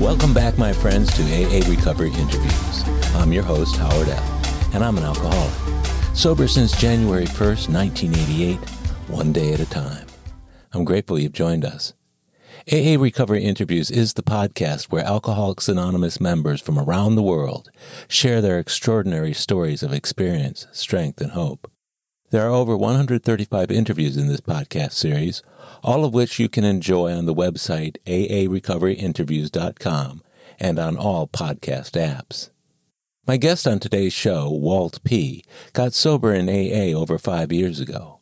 [0.00, 2.84] Welcome back, my friends, to AA Recovery Interviews.
[3.14, 4.40] I'm your host, Howard L.,
[4.74, 5.54] and I'm an alcoholic.
[6.14, 8.58] Sober since January 1st, 1988,
[9.08, 10.06] one day at a time.
[10.74, 11.94] I'm grateful you've joined us.
[12.70, 17.70] AA Recovery Interviews is the podcast where Alcoholics Anonymous members from around the world
[18.06, 21.70] share their extraordinary stories of experience, strength, and hope.
[22.30, 25.42] There are over 135 interviews in this podcast series,
[25.86, 30.22] all of which you can enjoy on the website aarecoveryinterviews.com
[30.58, 32.50] and on all podcast apps.
[33.24, 38.18] My guest on today's show, Walt P., got sober in AA over five years ago.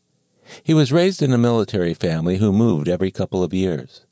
[0.62, 4.05] He was raised in a military family who moved every couple of years.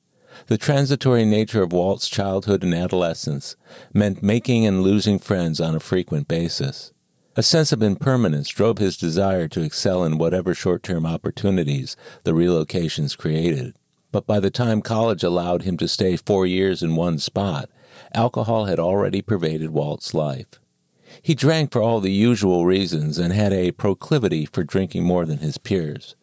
[0.46, 3.54] The transitory nature of Walt's childhood and adolescence
[3.92, 6.91] meant making and losing friends on a frequent basis.
[7.34, 12.32] A sense of impermanence drove his desire to excel in whatever short term opportunities the
[12.32, 13.74] relocations created.
[14.10, 17.70] But by the time college allowed him to stay four years in one spot,
[18.12, 20.60] alcohol had already pervaded Walt's life.
[21.22, 25.38] He drank for all the usual reasons and had a proclivity for drinking more than
[25.38, 26.16] his peers.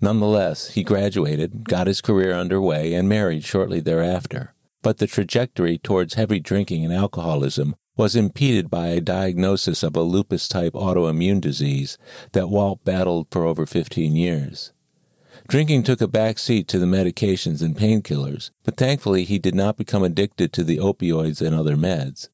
[0.00, 4.54] Nonetheless, he graduated, got his career underway, and married shortly thereafter.
[4.82, 10.00] But the trajectory towards heavy drinking and alcoholism was impeded by a diagnosis of a
[10.00, 11.98] lupus type autoimmune disease
[12.32, 14.72] that Walt battled for over 15 years.
[15.48, 19.76] Drinking took a back seat to the medications and painkillers, but thankfully he did not
[19.76, 22.28] become addicted to the opioids and other meds.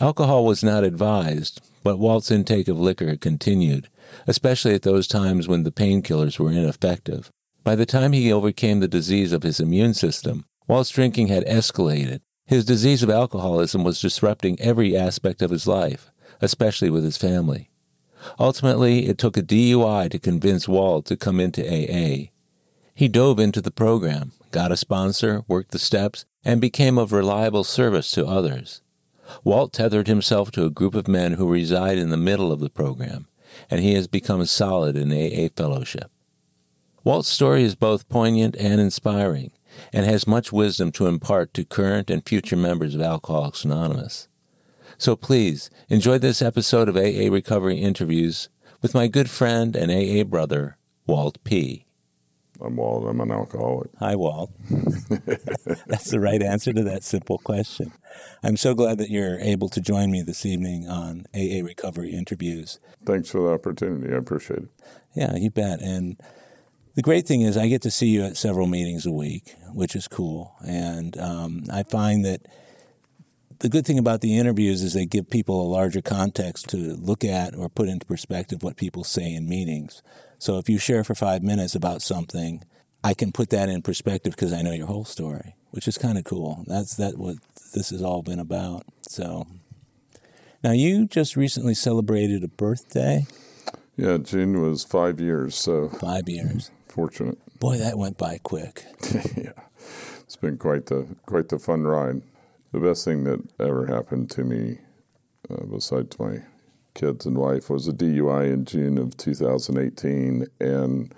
[0.00, 3.88] Alcohol was not advised, but Walt's intake of liquor continued,
[4.26, 7.30] especially at those times when the painkillers were ineffective.
[7.62, 12.20] By the time he overcame the disease of his immune system, Walt's drinking had escalated,
[12.48, 16.10] his disease of alcoholism was disrupting every aspect of his life,
[16.40, 17.68] especially with his family.
[18.40, 22.30] Ultimately, it took a DUI to convince Walt to come into AA.
[22.94, 27.64] He dove into the program, got a sponsor, worked the steps, and became of reliable
[27.64, 28.80] service to others.
[29.44, 32.70] Walt tethered himself to a group of men who reside in the middle of the
[32.70, 33.28] program,
[33.70, 36.10] and he has become solid in AA fellowship.
[37.04, 39.52] Walt's story is both poignant and inspiring
[39.92, 44.28] and has much wisdom to impart to current and future members of Alcoholics Anonymous.
[44.96, 48.48] So please enjoy this episode of AA Recovery Interviews
[48.82, 51.84] with my good friend and AA brother, Walt P.
[52.60, 53.06] I'm Walt.
[53.08, 53.90] I'm an alcoholic.
[54.00, 54.50] Hi, Walt.
[55.86, 57.92] That's the right answer to that simple question.
[58.42, 62.80] I'm so glad that you're able to join me this evening on AA Recovery Interviews.
[63.04, 64.12] Thanks for the opportunity.
[64.12, 64.68] I appreciate it.
[65.14, 65.80] Yeah, you bet.
[65.80, 66.20] And
[66.98, 69.94] the great thing is, I get to see you at several meetings a week, which
[69.94, 70.56] is cool.
[70.66, 72.48] And um, I find that
[73.60, 77.22] the good thing about the interviews is they give people a larger context to look
[77.22, 80.02] at or put into perspective what people say in meetings.
[80.40, 82.64] So if you share for five minutes about something,
[83.04, 86.18] I can put that in perspective because I know your whole story, which is kind
[86.18, 86.64] of cool.
[86.66, 87.36] That's that what
[87.74, 88.82] this has all been about.
[89.02, 89.46] So
[90.64, 93.24] now you just recently celebrated a birthday.
[93.96, 95.54] Yeah, June was five years.
[95.54, 97.38] So five years fortunate.
[97.60, 98.82] Boy, that went by quick.
[99.36, 99.52] yeah,
[100.20, 102.22] it's been quite the quite the fun ride.
[102.72, 104.78] The best thing that ever happened to me,
[105.48, 106.38] uh, besides my
[106.94, 111.14] kids and wife, was a DUI in June of 2018, and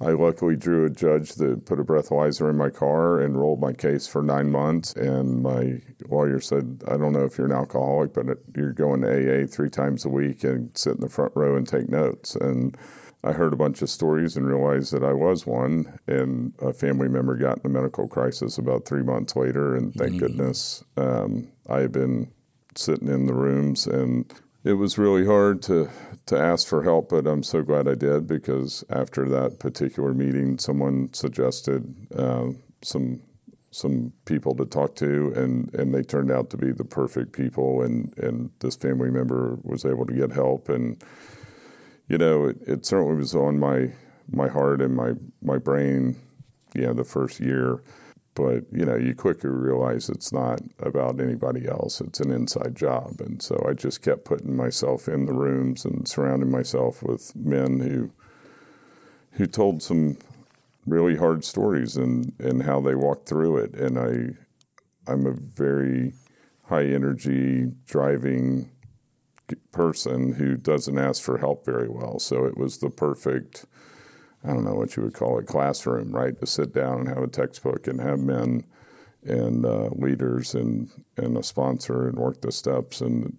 [0.00, 3.74] I luckily drew a judge that put a breathalyzer in my car and rolled my
[3.74, 4.94] case for nine months.
[4.94, 8.24] And my lawyer said, I don't know if you're an alcoholic, but
[8.56, 11.68] you're going to AA three times a week and sit in the front row and
[11.68, 12.34] take notes.
[12.34, 12.74] And
[13.22, 15.98] I heard a bunch of stories and realized that I was one.
[16.06, 19.76] And a family member got in a medical crisis about three months later.
[19.76, 20.26] And thank mm-hmm.
[20.26, 22.30] goodness um, I had been
[22.74, 23.86] sitting in the rooms.
[23.86, 24.32] And
[24.64, 25.90] it was really hard to,
[26.26, 30.58] to ask for help, but I'm so glad I did because after that particular meeting,
[30.58, 32.48] someone suggested uh,
[32.82, 33.22] some
[33.72, 37.82] some people to talk to, and, and they turned out to be the perfect people.
[37.82, 40.68] And, and this family member was able to get help.
[40.68, 41.02] And
[42.10, 43.92] you know, it, it certainly was on my
[44.32, 45.12] my heart and my
[45.42, 46.16] my brain,
[46.74, 47.82] you know, the first year.
[48.34, 53.20] But you know, you quickly realize it's not about anybody else; it's an inside job.
[53.20, 57.78] And so I just kept putting myself in the rooms and surrounding myself with men
[57.78, 58.10] who
[59.32, 60.18] who told some
[60.86, 63.74] really hard stories and and how they walked through it.
[63.74, 66.14] And I I'm a very
[66.64, 68.70] high energy driving
[69.72, 72.18] person who doesn't ask for help very well.
[72.18, 73.66] So it was the perfect,
[74.44, 76.38] I don't know what you would call it, classroom, right?
[76.40, 78.64] To sit down and have a textbook and have men
[79.22, 83.00] and uh, leaders and, and a sponsor and work the steps.
[83.00, 83.36] And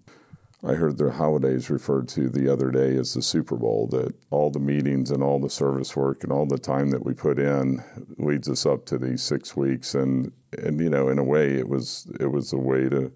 [0.64, 4.48] I heard the holidays referred to the other day as the Super Bowl, that all
[4.50, 7.82] the meetings and all the service work and all the time that we put in
[8.16, 9.96] leads us up to these six weeks.
[9.96, 13.10] And, and you know, in a way, it was, it was a way to,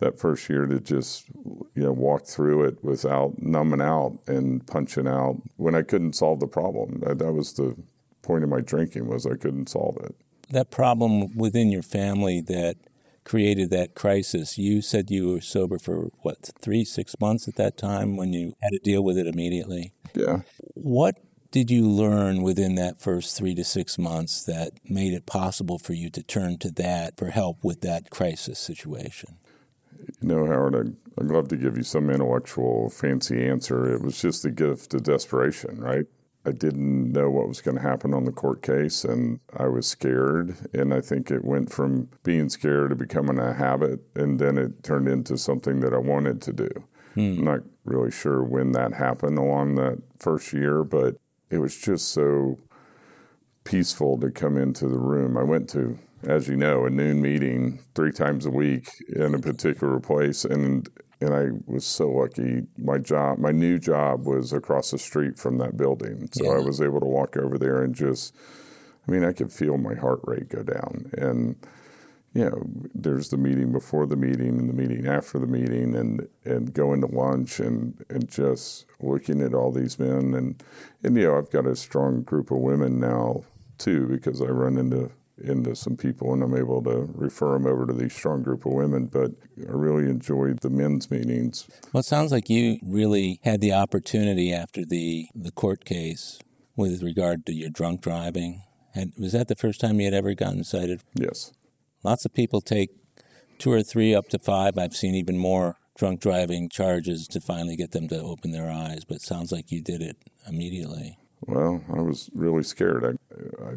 [0.00, 1.28] that first year to just,
[1.74, 6.40] you know, walk through it without numbing out and punching out when I couldn't solve
[6.40, 7.00] the problem.
[7.00, 7.76] That, that was the
[8.22, 10.14] point of my drinking was I couldn't solve it.
[10.50, 12.76] That problem within your family that
[13.24, 14.56] created that crisis.
[14.56, 18.54] You said you were sober for what, three, six months at that time when you
[18.62, 19.92] had to deal with it immediately?
[20.14, 20.40] Yeah.
[20.74, 21.16] What
[21.50, 25.92] did you learn within that first three to six months that made it possible for
[25.92, 29.36] you to turn to that for help with that crisis situation?
[30.20, 33.92] You know, Howard, I'd, I'd love to give you some intellectual fancy answer.
[33.92, 36.06] It was just the gift of desperation, right?
[36.44, 39.86] I didn't know what was going to happen on the court case, and I was
[39.86, 40.56] scared.
[40.72, 44.82] And I think it went from being scared to becoming a habit, and then it
[44.82, 46.70] turned into something that I wanted to do.
[47.14, 47.38] Hmm.
[47.38, 51.16] I'm not really sure when that happened along that first year, but
[51.50, 52.58] it was just so
[53.64, 55.36] peaceful to come into the room.
[55.36, 59.38] I went to, as you know, a noon meeting three times a week in a
[59.38, 60.88] particular place, and
[61.20, 62.62] and I was so lucky.
[62.76, 66.52] My job, my new job, was across the street from that building, so yeah.
[66.52, 68.34] I was able to walk over there and just.
[69.06, 71.56] I mean, I could feel my heart rate go down, and
[72.34, 72.62] you know,
[72.94, 77.00] there's the meeting before the meeting and the meeting after the meeting, and and going
[77.00, 80.62] to lunch and and just looking at all these men, and
[81.02, 83.44] and you know, I've got a strong group of women now
[83.78, 85.10] too because I run into
[85.42, 88.72] into some people and I'm able to refer them over to these strong group of
[88.72, 89.06] women.
[89.06, 91.68] But I really enjoyed the men's meetings.
[91.92, 96.38] Well, it sounds like you really had the opportunity after the, the court case
[96.76, 98.62] with regard to your drunk driving.
[98.94, 101.02] And was that the first time you had ever gotten cited?
[101.14, 101.52] Yes.
[102.02, 102.90] Lots of people take
[103.58, 104.78] two or three up to five.
[104.78, 109.04] I've seen even more drunk driving charges to finally get them to open their eyes,
[109.04, 111.18] but it sounds like you did it immediately.
[111.46, 113.04] Well, I was really scared.
[113.04, 113.72] I, I,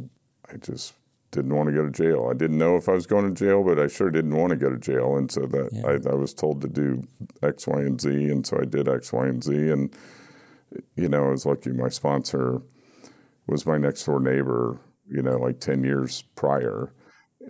[0.51, 0.93] I just
[1.31, 2.27] didn't want to go to jail.
[2.29, 4.57] I didn't know if I was going to jail, but I sure didn't want to
[4.57, 5.15] go to jail.
[5.15, 5.87] And so that yeah.
[5.87, 7.03] I, I, was told to do
[7.41, 9.53] X, Y, and Z, and so I did X, Y, and Z.
[9.69, 9.95] And
[10.95, 11.71] you know, I was lucky.
[11.71, 12.61] My sponsor
[13.47, 14.79] was my next door neighbor.
[15.09, 16.93] You know, like ten years prior,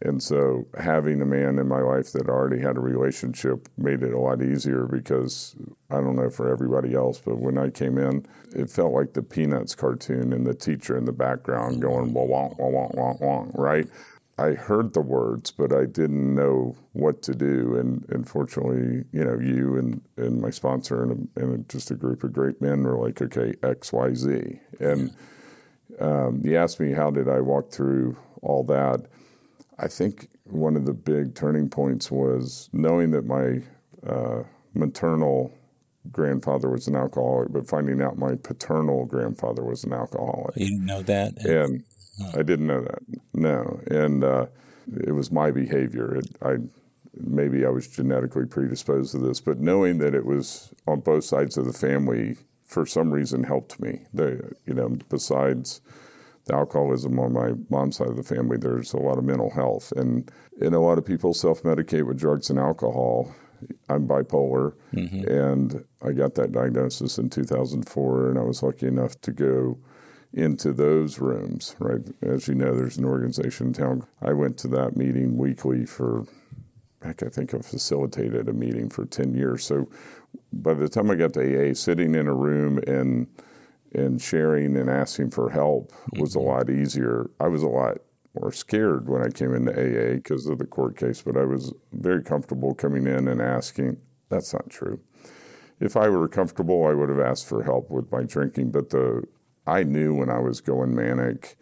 [0.02, 4.14] and so having a man in my life that already had a relationship made it
[4.14, 5.56] a lot easier because
[5.90, 9.22] I don't know for everybody else, but when I came in, it felt like the
[9.22, 13.46] Peanuts cartoon and the teacher in the background going wah wah wah wah wah wah,
[13.54, 13.88] right?
[14.38, 17.76] I heard the words, but I didn't know what to do.
[17.78, 22.24] And, unfortunately, you know, you and, and my sponsor and, a, and just a group
[22.24, 24.60] of great men were like, okay, X, Y, Z.
[24.80, 25.14] And
[26.00, 29.06] um, he asked me, how did I walk through all that?
[29.82, 33.62] I think one of the big turning points was knowing that my
[34.08, 34.44] uh,
[34.74, 35.52] maternal
[36.12, 40.56] grandfather was an alcoholic, but finding out my paternal grandfather was an alcoholic.
[40.56, 41.38] You didn't know that?
[41.46, 41.84] And
[42.24, 42.40] oh.
[42.40, 43.00] I didn't know that.
[43.34, 43.82] No.
[43.90, 44.46] And uh,
[45.06, 46.16] it was my behavior.
[46.16, 46.58] It, I
[47.14, 51.58] maybe I was genetically predisposed to this, but knowing that it was on both sides
[51.58, 54.04] of the family for some reason helped me.
[54.14, 55.82] They, you know, besides
[56.46, 59.92] the alcoholism on my mom's side of the family, there's a lot of mental health.
[59.96, 63.34] And, and a lot of people self medicate with drugs and alcohol.
[63.90, 65.28] I'm bipolar, mm-hmm.
[65.28, 69.78] and I got that diagnosis in 2004, and I was lucky enough to go
[70.34, 72.02] into those rooms, right?
[72.22, 74.08] As you know, there's an organization in town.
[74.22, 76.26] I went to that meeting weekly for,
[77.04, 79.66] heck, I think I facilitated a meeting for 10 years.
[79.66, 79.90] So
[80.54, 83.28] by the time I got to AA, sitting in a room and
[83.94, 86.48] and sharing and asking for help was a mm-hmm.
[86.48, 87.30] lot easier.
[87.40, 87.98] I was a lot
[88.40, 91.74] more scared when I came into AA because of the court case, but I was
[91.92, 93.98] very comfortable coming in and asking.
[94.30, 95.02] That's not true.
[95.80, 99.24] If I were comfortable, I would have asked for help with my drinking, but the
[99.68, 101.58] I knew when I was going manic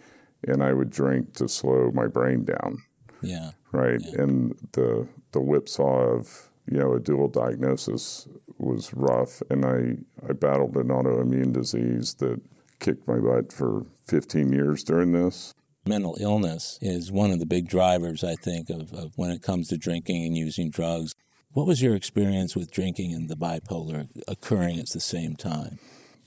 [0.48, 2.84] and I would drink to slow my brain down.
[3.22, 3.52] Yeah.
[3.72, 4.00] Right.
[4.02, 4.22] Yeah.
[4.22, 8.28] And the the whipsaw of, you know, a dual diagnosis
[8.60, 9.98] was rough, and I,
[10.28, 12.42] I battled an autoimmune disease that
[12.80, 15.54] kicked my butt for 15 years during this.
[15.86, 19.70] Mental illness is one of the big drivers, I think, of, of when it comes
[19.70, 21.16] to drinking and using drugs.
[21.52, 25.80] What was your experience with drinking and the bipolar occurring at the same time?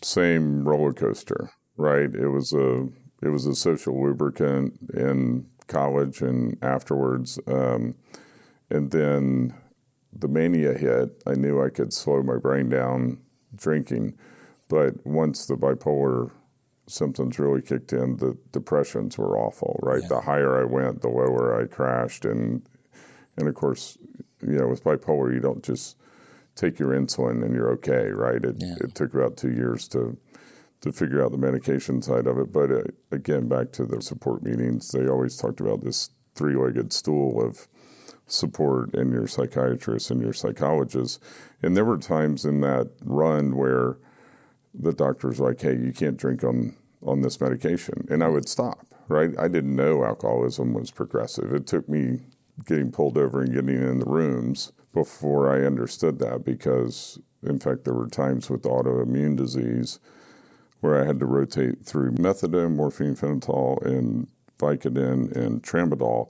[0.03, 2.12] Same roller coaster, right?
[2.12, 2.89] It was a
[3.23, 7.95] it was a social lubricant in college and afterwards, um,
[8.69, 9.55] and then
[10.12, 13.19] the mania hit, I knew I could slow my brain down
[13.54, 14.14] drinking.
[14.69, 16.31] But once the bipolar
[16.87, 20.02] symptoms really kicked in, the depressions were awful, right?
[20.02, 20.09] Yeah.
[20.09, 22.25] The higher I went, the lower I crashed.
[22.25, 22.62] And,
[23.37, 23.99] and of course,
[24.40, 25.97] you know, with bipolar, you don't just
[26.54, 28.42] take your insulin and you're okay, right?
[28.45, 28.75] It, Yeah.
[28.81, 30.16] it took about two years to
[30.83, 32.52] to figure out the medication side of it.
[32.52, 36.92] But uh, again, back to the support meetings, they always talked about this three legged
[36.92, 37.69] stool of
[38.33, 41.23] support and your psychiatrist and your psychologist.
[41.62, 43.99] And there were times in that run where
[44.75, 48.87] the doctor's like, "Hey, you can't drink on on this medication," and I would stop.
[49.09, 49.39] Right?
[49.39, 51.53] I didn't know alcoholism was progressive.
[51.53, 52.23] It took me
[52.65, 56.45] getting pulled over and getting in the rooms before I understood that.
[56.45, 59.99] Because, in fact, there were times with autoimmune disease
[60.81, 66.29] where I had to rotate through methadone, morphine, phenol, and Vicodin and tramadol.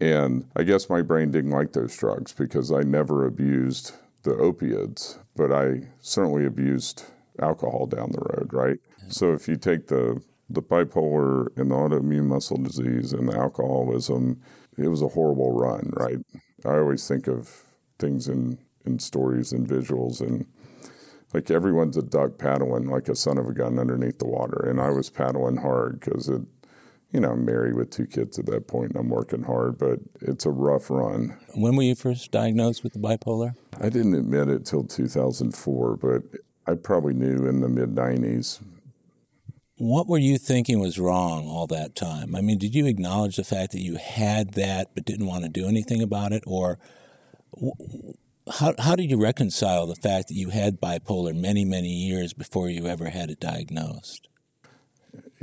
[0.00, 5.18] And I guess my brain didn't like those drugs because I never abused the opiates,
[5.34, 7.04] but I certainly abused
[7.40, 8.78] alcohol down the road, right?
[9.08, 14.40] So if you take the the bipolar and the autoimmune muscle disease and the alcoholism,
[14.78, 16.18] it was a horrible run, right?
[16.64, 17.64] I always think of
[17.98, 20.46] things in, in stories and visuals and
[21.34, 24.66] like everyone's a duck paddling like a son of a gun underneath the water.
[24.66, 26.42] And I was paddling hard because it,
[27.12, 30.00] you know, I'm married with two kids at that point and I'm working hard, but
[30.20, 31.38] it's a rough run.
[31.54, 33.54] When were you first diagnosed with the bipolar?
[33.80, 36.22] I didn't admit it till 2004, but
[36.66, 38.60] I probably knew in the mid 90s.
[39.76, 42.34] What were you thinking was wrong all that time?
[42.34, 45.48] I mean, did you acknowledge the fact that you had that but didn't want to
[45.48, 46.42] do anything about it?
[46.46, 46.78] Or
[48.50, 52.68] how, how did you reconcile the fact that you had bipolar many, many years before
[52.68, 54.28] you ever had it diagnosed?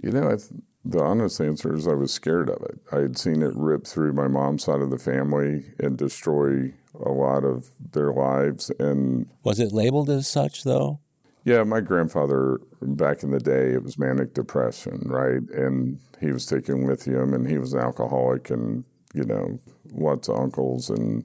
[0.03, 0.51] You know, I th-
[0.86, 2.80] the honest answer is I was scared of it.
[2.92, 6.74] I had seen it rip through my mom's side of the family and destroy
[7.04, 8.70] a lot of their lives.
[8.80, 11.00] And Was it labeled as such, though?
[11.44, 15.42] yeah, my grandfather back in the day, it was manic depression, right?
[15.51, 19.60] And he was taking lithium and he was an alcoholic and, you know,
[19.92, 20.89] lots of uncles.
[20.89, 21.24] And,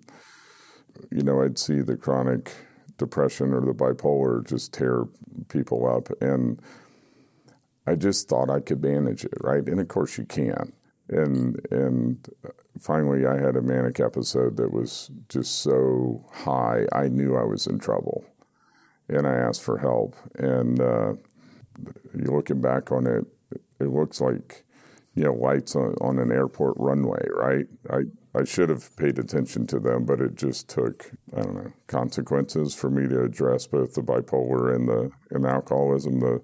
[1.11, 2.53] you know, I'd see the chronic
[2.99, 5.05] depression or the bipolar just tear
[5.49, 6.11] people up.
[6.21, 6.61] And
[7.87, 9.67] I just thought I could manage it, right?
[9.67, 10.73] And of course you can.
[11.09, 12.29] And and
[12.79, 17.67] finally, I had a manic episode that was just so high, I knew I was
[17.67, 18.25] in trouble,
[19.09, 20.15] and I asked for help.
[20.39, 21.15] And uh,
[22.15, 23.27] looking back on it,
[23.81, 24.65] it looks like
[25.15, 27.67] you know lights on, on an airport runway, right?
[27.91, 31.73] I I should have paid attention to them, but it just took I don't know
[31.89, 36.21] consequences for me to address both the bipolar and the and alcoholism.
[36.21, 36.41] The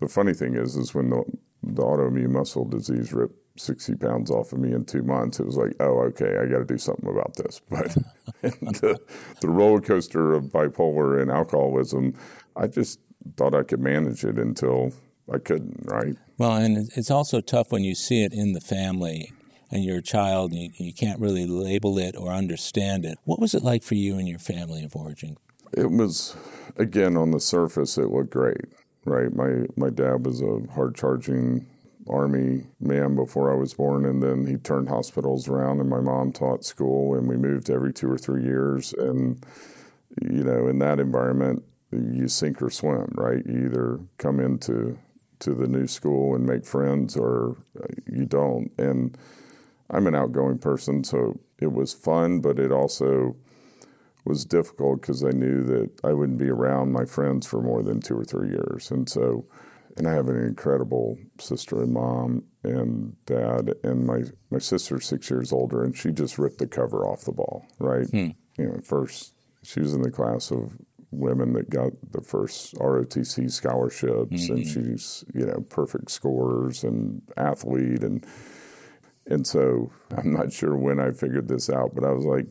[0.00, 1.24] the funny thing is, is when the,
[1.62, 5.56] the autoimmune muscle disease ripped 60 pounds off of me in two months, it was
[5.56, 7.60] like, oh, okay, I got to do something about this.
[7.70, 7.96] But
[8.42, 8.98] the,
[9.40, 12.14] the roller coaster of bipolar and alcoholism,
[12.54, 13.00] I just
[13.36, 14.92] thought I could manage it until
[15.32, 16.16] I couldn't, right?
[16.38, 19.32] Well, and it's also tough when you see it in the family
[19.70, 23.18] and you're a child and you, you can't really label it or understand it.
[23.24, 25.38] What was it like for you and your family of origin?
[25.72, 26.36] It was,
[26.76, 28.66] again, on the surface, it looked great,
[29.06, 29.34] right?
[29.34, 31.66] My, my dad was a hard charging
[32.08, 36.32] army man before I was born, and then he turned hospitals around, and my mom
[36.32, 38.92] taught school, and we moved every two or three years.
[38.92, 39.44] And,
[40.22, 43.44] you know, in that environment, you sink or swim, right?
[43.46, 44.98] You either come into
[45.38, 48.70] to the new school and make friends or uh, you don't.
[48.78, 49.16] And
[49.90, 53.36] I'm an outgoing person, so it was fun, but it also
[54.26, 58.00] was difficult because I knew that I wouldn't be around my friends for more than
[58.00, 58.90] two or three years.
[58.90, 59.44] And so,
[59.96, 65.30] and I have an incredible sister and mom and dad, and my, my sister's six
[65.30, 68.06] years older, and she just ripped the cover off the ball, right?
[68.08, 68.30] Hmm.
[68.58, 70.76] You know, first, she was in the class of
[71.12, 74.68] women that got the first ROTC scholarships, and hmm.
[74.68, 78.02] she's, you know, perfect scorers and athlete.
[78.02, 78.26] And,
[79.26, 82.46] and so I'm not sure when I figured this out, but I was like,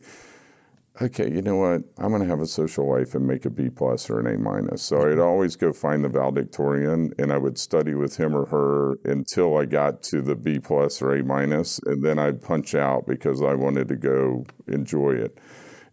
[1.00, 1.82] okay, you know what?
[1.98, 4.38] I'm going to have a social life and make a B plus or an A
[4.38, 4.82] minus.
[4.82, 8.98] So I'd always go find the valedictorian and I would study with him or her
[9.04, 13.06] until I got to the B plus or A minus, and then I'd punch out
[13.06, 15.38] because I wanted to go enjoy it.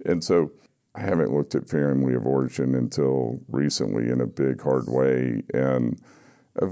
[0.05, 0.51] And so
[0.95, 5.99] I haven't looked at family of origin until recently in a big hard way, and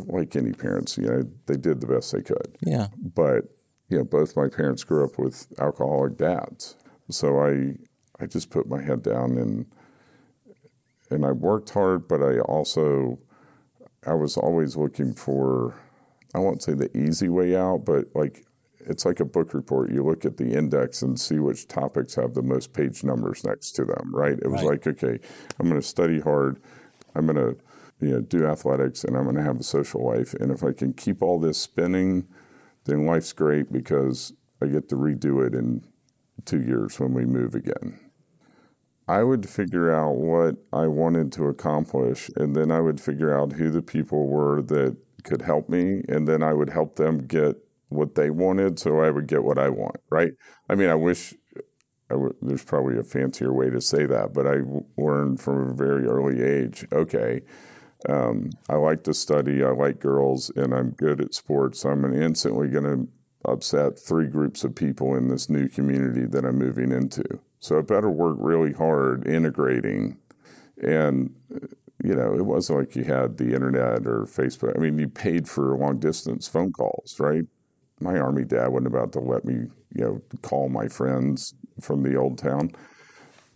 [0.07, 2.87] like any parents, you know, they did the best they could Yeah.
[2.99, 3.45] but
[3.89, 6.75] you know both my parents grew up with alcoholic dads
[7.09, 7.73] so i
[8.21, 9.65] i just put my head down and
[11.09, 13.19] and i worked hard but i also
[14.05, 15.75] i was always looking for
[16.33, 18.45] i won't say the easy way out but like
[18.79, 22.33] it's like a book report you look at the index and see which topics have
[22.33, 24.71] the most page numbers next to them right it was Right.
[24.71, 25.19] like okay
[25.59, 26.59] i'm going to study hard
[27.15, 27.57] i'm going to
[27.99, 30.71] you know do athletics and i'm going to have a social life and if i
[30.71, 32.27] can keep all this spinning
[32.85, 35.83] then life's great because I get to redo it in
[36.45, 37.99] two years when we move again.
[39.07, 43.53] I would figure out what I wanted to accomplish, and then I would figure out
[43.53, 47.57] who the people were that could help me, and then I would help them get
[47.89, 49.97] what they wanted, so I would get what I want.
[50.09, 50.33] Right?
[50.69, 51.33] I mean, I wish
[52.09, 55.69] I w- there's probably a fancier way to say that, but I w- learned from
[55.69, 56.85] a very early age.
[56.91, 57.41] Okay,
[58.09, 61.81] um, I like to study, I like girls, and I'm good at sports.
[61.81, 63.07] So I'm instantly going to
[63.49, 67.23] upset three groups of people in this new community that I'm moving into.
[67.61, 70.17] So I better work really hard integrating.
[70.81, 71.33] And,
[72.03, 74.75] you know, it wasn't like you had the internet or Facebook.
[74.75, 77.45] I mean, you paid for long distance phone calls, right?
[77.99, 82.15] My army dad wasn't about to let me, you know, call my friends from the
[82.15, 82.71] old town.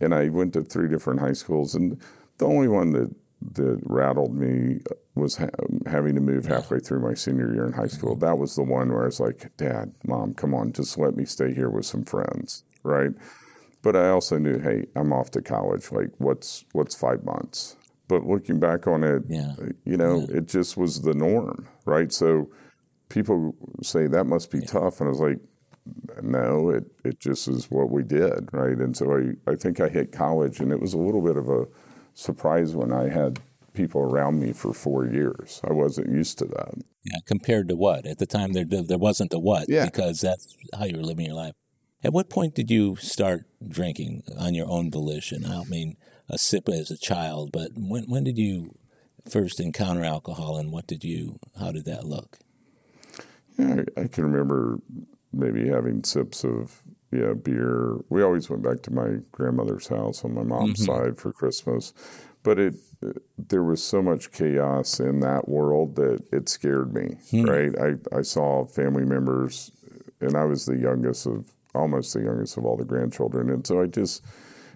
[0.00, 1.74] And I went to three different high schools.
[1.74, 2.00] And
[2.38, 3.12] the only one that,
[3.54, 4.82] that rattled me
[5.16, 5.48] was ha-
[5.86, 8.12] having to move halfway through my senior year in high school.
[8.12, 8.24] Mm-hmm.
[8.24, 11.24] That was the one where I was like, Dad, Mom, come on, just let me
[11.24, 13.10] stay here with some friends, right?
[13.82, 15.92] But I also knew, hey, I'm off to college.
[15.92, 17.76] Like, what's what's five months?
[18.08, 19.54] But looking back on it, Yeah.
[19.84, 22.12] you know, it just was the norm, right?
[22.12, 22.48] So
[23.08, 25.38] people say that must be tough, and I was like,
[26.22, 28.76] no, it it just is what we did, right?
[28.78, 31.48] And so I I think I hit college, and it was a little bit of
[31.48, 31.66] a
[32.14, 33.40] surprise when I had
[33.72, 35.60] people around me for four years.
[35.62, 36.74] I wasn't used to that.
[37.04, 38.06] Yeah, compared to what?
[38.06, 39.84] At the time, there there wasn't a what Yeah.
[39.84, 41.54] because that's how you were living your life.
[42.04, 45.44] At what point did you start drinking on your own volition?
[45.44, 45.96] I don't mean
[46.28, 48.76] a sip as a child, but when when did you
[49.28, 51.38] first encounter alcohol, and what did you?
[51.58, 52.38] How did that look?
[53.58, 54.78] Yeah, I, I can remember
[55.32, 57.96] maybe having sips of yeah beer.
[58.08, 61.04] We always went back to my grandmother's house on my mom's mm-hmm.
[61.04, 61.92] side for Christmas,
[62.42, 62.74] but it
[63.38, 67.16] there was so much chaos in that world that it scared me.
[67.30, 67.44] Hmm.
[67.44, 69.70] Right, I I saw family members,
[70.20, 73.82] and I was the youngest of almost the youngest of all the grandchildren, and so
[73.82, 74.22] I just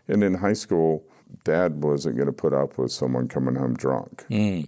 [0.08, 1.04] and in high school.
[1.44, 4.24] Dad wasn't going to put up with someone coming home drunk.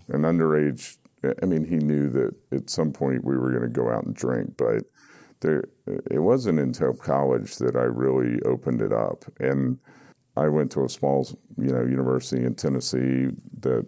[0.06, 0.96] An underage
[1.42, 4.14] I mean, he knew that at some point we were going to go out and
[4.14, 4.82] drink, but
[5.40, 5.64] there,
[6.10, 9.24] it wasn't until college that I really opened it up.
[9.38, 9.78] And
[10.36, 13.28] I went to a small, you know, university in Tennessee
[13.60, 13.86] that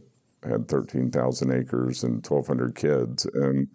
[0.48, 3.68] had 13,000 acres and 1,200 kids, and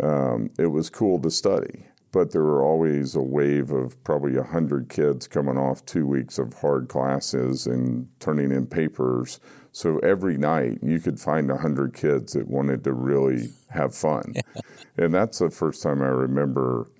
[0.00, 1.86] um, it was cool to study.
[2.12, 6.52] But there were always a wave of probably 100 kids coming off two weeks of
[6.54, 9.40] hard classes and turning in papers.
[9.72, 14.34] So every night you could find 100 kids that wanted to really have fun.
[14.98, 16.90] and that's the first time I remember,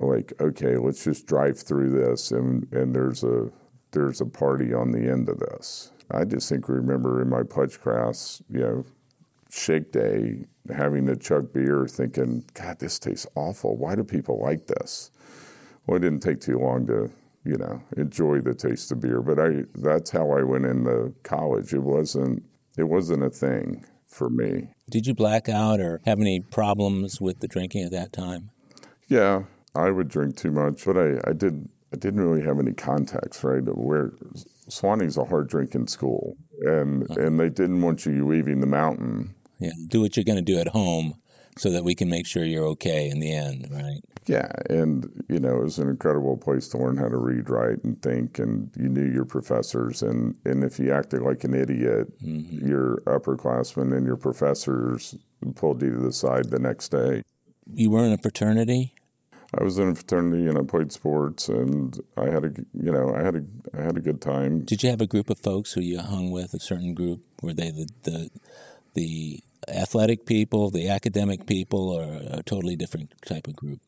[0.00, 3.50] like, okay, let's just drive through this, and, and there's a
[3.92, 5.92] there's a party on the end of this.
[6.10, 8.84] I just think remember in my pledge class, you know,
[9.56, 13.76] shake day, having a chug beer, thinking, God, this tastes awful.
[13.76, 15.10] Why do people like this?
[15.86, 17.10] Well, it didn't take too long to,
[17.44, 19.22] you know, enjoy the taste of beer.
[19.22, 21.72] But I that's how I went into college.
[21.72, 22.42] It wasn't
[22.76, 24.68] it wasn't a thing for me.
[24.90, 28.50] Did you black out or have any problems with the drinking at that time?
[29.08, 32.72] Yeah, I would drink too much, but I, I did I didn't really have any
[32.72, 33.62] contacts, right?
[33.62, 34.12] Where
[34.68, 37.20] Sewanee's a hard drinking school, and uh-huh.
[37.20, 39.35] and they didn't want you leaving the mountain.
[39.58, 41.14] Yeah, do what you're going to do at home
[41.58, 44.00] so that we can make sure you're okay in the end, right?
[44.26, 47.84] Yeah, and you know it was an incredible place to learn how to read, write,
[47.84, 52.08] and think, and you knew your professors, and and if you acted like an idiot,
[52.20, 52.66] mm-hmm.
[52.66, 55.14] your upperclassmen and your professors
[55.54, 57.22] pulled you to the side the next day.
[57.72, 58.94] You were in a fraternity.
[59.58, 63.14] I was in a fraternity and I played sports, and I had a you know
[63.14, 63.44] I had a
[63.78, 64.64] I had a good time.
[64.64, 66.52] Did you have a group of folks who you hung with?
[66.52, 67.22] A certain group?
[67.42, 68.30] Were they the the,
[68.96, 72.02] the athletic people, the academic people, or
[72.38, 73.80] a totally different type of group?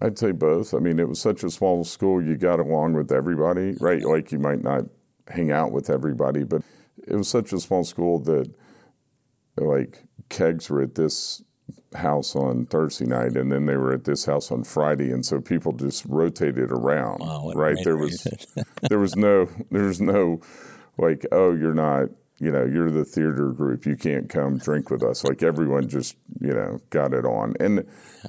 [0.00, 0.74] I'd say both.
[0.74, 4.02] I mean, it was such a small school, you got along with everybody, right?
[4.02, 4.84] Like you might not
[5.28, 6.62] hang out with everybody, but
[7.06, 8.52] it was such a small school that
[9.56, 11.42] like kegs were at this
[11.94, 15.40] house on Thursday night and then they were at this house on Friday and so
[15.40, 17.20] people just rotated around.
[17.20, 17.76] Wow, right?
[17.84, 18.26] There was
[18.88, 20.40] there was no there was no
[20.98, 22.08] like, oh, you're not
[22.38, 23.86] you know, you're the theater group.
[23.86, 25.24] You can't come drink with us.
[25.24, 27.54] Like everyone just, you know, got it on.
[27.60, 27.86] And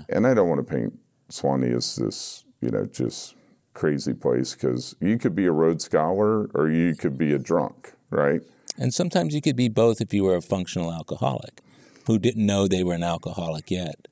[0.09, 0.97] and I don't want to paint
[1.29, 3.35] Sewanee as this, you know, just
[3.73, 7.93] crazy place because you could be a Rhodes Scholar or you could be a drunk,
[8.09, 8.41] right?
[8.77, 11.61] And sometimes you could be both if you were a functional alcoholic
[12.05, 14.07] who didn't know they were an alcoholic yet.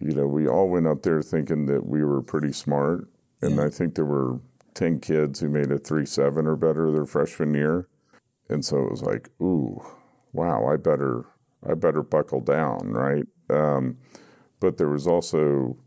[0.00, 3.08] You know, we all went up there thinking that we were pretty smart,
[3.42, 4.40] and I think there were
[4.72, 7.86] ten kids who made a three seven or better their freshman year,
[8.50, 9.82] and so it was like, ooh,
[10.32, 11.24] wow, I better,
[11.68, 13.26] I better buckle down, right?
[13.48, 13.98] Um,
[14.60, 15.78] but there was also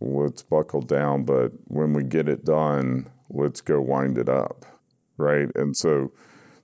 [0.00, 4.64] let's buckle down, but when we get it done, let's go wind it up,
[5.16, 5.48] right?
[5.54, 6.12] And so,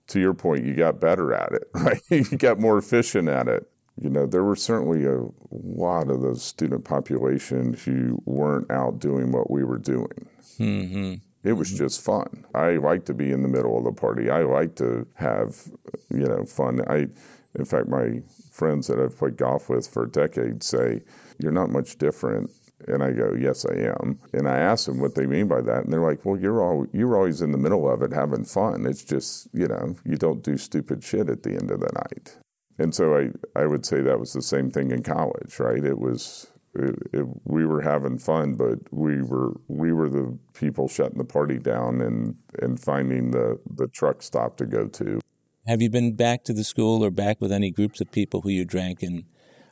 [0.08, 2.02] to your point, you got better at it, right?
[2.10, 3.68] you got more efficient at it.
[4.00, 9.30] You know, there were certainly a lot of the student population who weren't out doing
[9.30, 10.28] what we were doing.
[10.58, 11.14] Mm-hmm.
[11.44, 11.84] It was mm-hmm.
[11.84, 12.46] just fun.
[12.54, 14.30] I like to be in the middle of the party.
[14.30, 15.68] I like to have,
[16.10, 16.80] you know, fun.
[16.88, 17.08] I,
[17.54, 21.02] in fact, my friends that I've played golf with for decades say,
[21.38, 22.50] "You're not much different."
[22.88, 25.84] And I go, "Yes, I am." And I ask them what they mean by that,
[25.84, 28.86] and they're like, "Well, you're all you're always in the middle of it, having fun.
[28.86, 32.36] It's just, you know, you don't do stupid shit at the end of the night."
[32.78, 33.30] And so I,
[33.60, 35.84] I would say that was the same thing in college, right?
[35.84, 40.88] It was it, it, we were having fun, but we were we were the people
[40.88, 45.20] shutting the party down and and finding the the truck stop to go to.
[45.66, 48.50] Have you been back to the school or back with any groups of people who
[48.50, 49.24] you drank in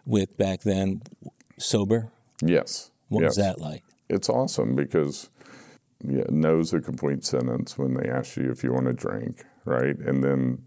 [0.06, 1.02] with back then,
[1.58, 2.10] sober?
[2.40, 2.90] Yes.
[3.08, 3.30] What yes.
[3.30, 3.84] was that like?
[4.08, 5.28] It's awesome because
[6.02, 9.96] yeah, no's a complete sentence when they ask you if you want to drink, right?
[9.98, 10.62] And then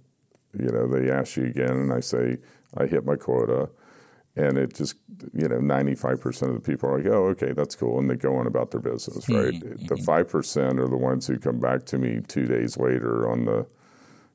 [0.53, 2.37] you know they ask you again, and I say
[2.77, 3.69] I hit my quota
[4.35, 4.95] and it just
[5.33, 8.35] you know 95% of the people are like oh okay that's cool and they go
[8.35, 9.53] on about their business right?
[9.53, 9.85] mm-hmm.
[9.85, 13.65] the 5% are the ones who come back to me two days later on the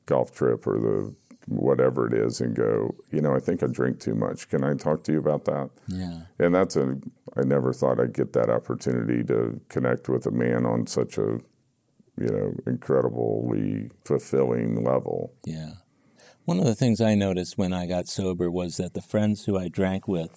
[0.07, 1.15] golf trip or the
[1.47, 4.49] whatever it is and go you know i think i drink too much.
[4.49, 5.71] Can i talk to you about that?
[5.89, 6.23] Yeah.
[6.39, 6.99] And that's a
[7.37, 11.41] i never thought i'd get that opportunity to connect with a man on such a
[12.19, 15.33] you know incredibly fulfilling level.
[15.45, 15.73] Yeah
[16.51, 19.57] one of the things I noticed when I got sober was that the friends who
[19.57, 20.37] I drank with,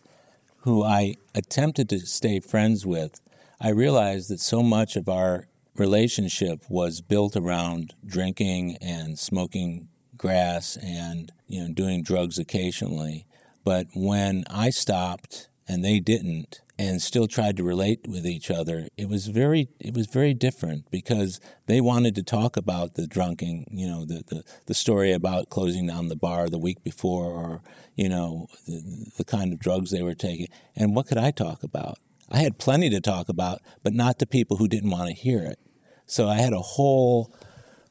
[0.58, 3.20] who I attempted to stay friends with,
[3.60, 10.78] I realized that so much of our relationship was built around drinking and smoking grass
[10.84, 13.26] and you know doing drugs occasionally.
[13.64, 18.88] But when I stopped and they didn't, and still tried to relate with each other,
[18.98, 23.66] it was very it was very different because they wanted to talk about the drunking,
[23.72, 27.62] you know, the, the, the story about closing down the bar the week before or,
[27.96, 30.48] you know, the, the kind of drugs they were taking.
[30.76, 32.00] And what could I talk about?
[32.30, 35.44] I had plenty to talk about, but not to people who didn't want to hear
[35.44, 35.60] it.
[36.08, 37.34] So I had a whole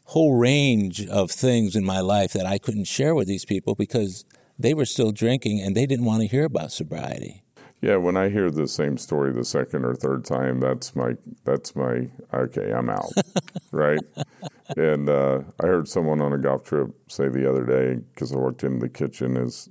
[0.07, 4.25] whole range of things in my life that I couldn't share with these people because
[4.59, 7.42] they were still drinking and they didn't want to hear about sobriety.
[7.83, 11.75] Yeah, when I hear the same story the second or third time, that's my that's
[11.75, 13.11] my okay, I'm out,
[13.73, 14.01] right?
[14.77, 18.37] And uh, I heard someone on a golf trip say the other day because I
[18.37, 19.69] walked in the kitchen as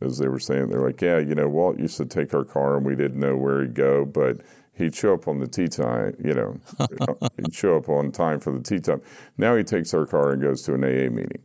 [0.00, 2.78] as they were saying, they're like, yeah, you know, Walt used to take our car
[2.78, 4.40] and we didn't know where he'd go, but
[4.72, 6.56] he'd show up on the tee time, you know,
[7.36, 9.02] he'd show up on time for the tee time.
[9.36, 11.42] Now he takes our car and goes to an AA meeting,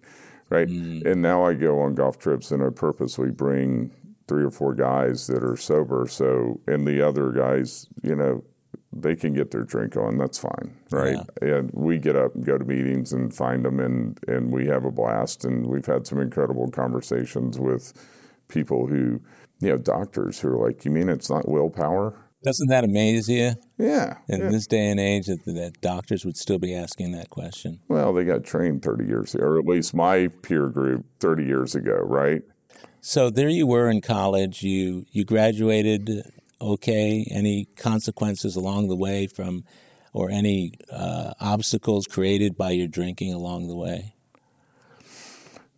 [0.50, 0.68] right?
[0.68, 1.06] Mm.
[1.06, 3.92] And now I go on golf trips and I purposely bring
[4.28, 6.08] three or four guys that are sober.
[6.08, 8.44] So, and the other guys, you know,
[8.96, 10.18] they can get their drink on.
[10.18, 11.18] That's fine, right?
[11.42, 11.56] Yeah.
[11.56, 14.86] And we get up and go to meetings and find them, and and we have
[14.86, 15.46] a blast.
[15.46, 17.94] And we've had some incredible conversations with
[18.48, 19.22] people who,
[19.60, 23.54] you know, doctors who are like, "You mean it's not willpower?" Doesn't that amaze you?
[23.78, 24.18] Yeah.
[24.28, 24.50] In yeah.
[24.50, 27.80] this day and age, that, that doctors would still be asking that question.
[27.88, 31.74] Well, they got trained 30 years ago, or at least my peer group 30 years
[31.74, 32.42] ago, right?
[33.06, 34.64] So there you were in college.
[34.64, 36.24] You you graduated.
[36.62, 37.28] Okay.
[37.30, 39.66] Any consequences along the way from,
[40.14, 44.16] or any uh, obstacles created by your drinking along the way?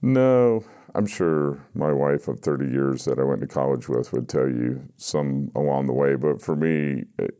[0.04, 4.30] No, I'm sure my wife of 30 years that I went to college with would
[4.30, 6.14] tell you some along the way.
[6.14, 7.36] But for me, it,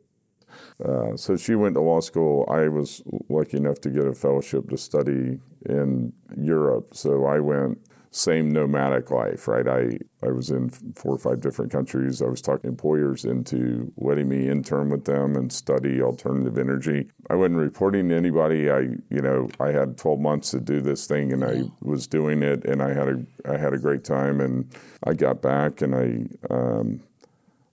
[0.84, 2.48] uh, so she went to law school.
[2.50, 6.96] I was lucky enough to get a fellowship to study in Europe.
[6.96, 7.78] So I went
[8.16, 9.68] same nomadic life, right?
[9.68, 12.22] I, I was in four or five different countries.
[12.22, 17.10] I was talking employers into letting me intern with them and study alternative energy.
[17.30, 18.72] I wasn't reporting to anybody.
[18.72, 22.42] I, you know, I had 12 months to do this thing and I was doing
[22.42, 24.74] it and I had a, I had a great time and
[25.04, 27.02] I got back and I, um,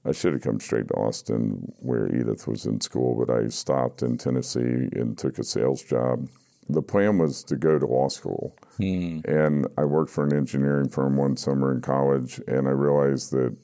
[0.05, 4.03] I should have come straight to Austin where Edith was in school, but I stopped
[4.03, 6.29] in Tennessee and took a sales job
[6.69, 8.57] the plan was to go to law school.
[8.77, 9.21] Hmm.
[9.25, 13.57] And I worked for an engineering firm one summer in college, and I realized that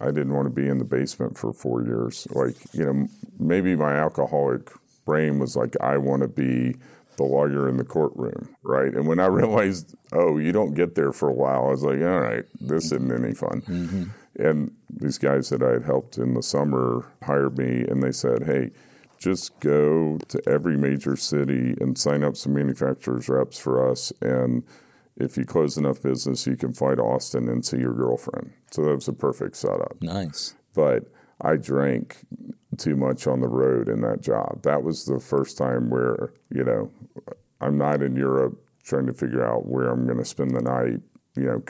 [0.00, 2.26] I didn't want to be in the basement for four years.
[2.30, 4.70] Like, you know, maybe my alcoholic
[5.04, 6.76] brain was like, I want to be
[7.16, 8.94] the lawyer in the courtroom, right?
[8.94, 12.00] And when I realized, oh, you don't get there for a while, I was like,
[12.00, 13.62] all right, this isn't any fun.
[13.62, 14.04] Mm-hmm.
[14.38, 18.44] And these guys that I had helped in the summer hired me, and they said,
[18.44, 18.70] hey,
[19.20, 24.12] just go to every major city and sign up some manufacturers reps for us.
[24.22, 24.64] And
[25.16, 28.52] if you close enough business, you can fly to Austin and see your girlfriend.
[28.70, 29.96] So that was a perfect setup.
[30.00, 30.54] Nice.
[30.74, 32.16] But I drank
[32.78, 34.62] too much on the road in that job.
[34.62, 36.90] That was the first time where, you know,
[37.60, 41.00] I'm not in Europe trying to figure out where I'm going to spend the night,
[41.36, 41.62] you know,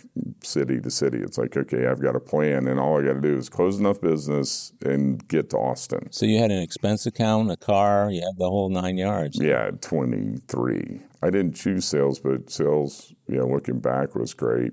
[0.42, 1.18] city to city.
[1.18, 3.78] It's like, okay, I've got a plan, and all I got to do is close
[3.78, 6.10] enough business and get to Austin.
[6.12, 9.38] So you had an expense account, a car, you had the whole nine yards.
[9.40, 11.00] Yeah, 23.
[11.22, 14.72] I didn't choose sales, but sales, you know, looking back was great,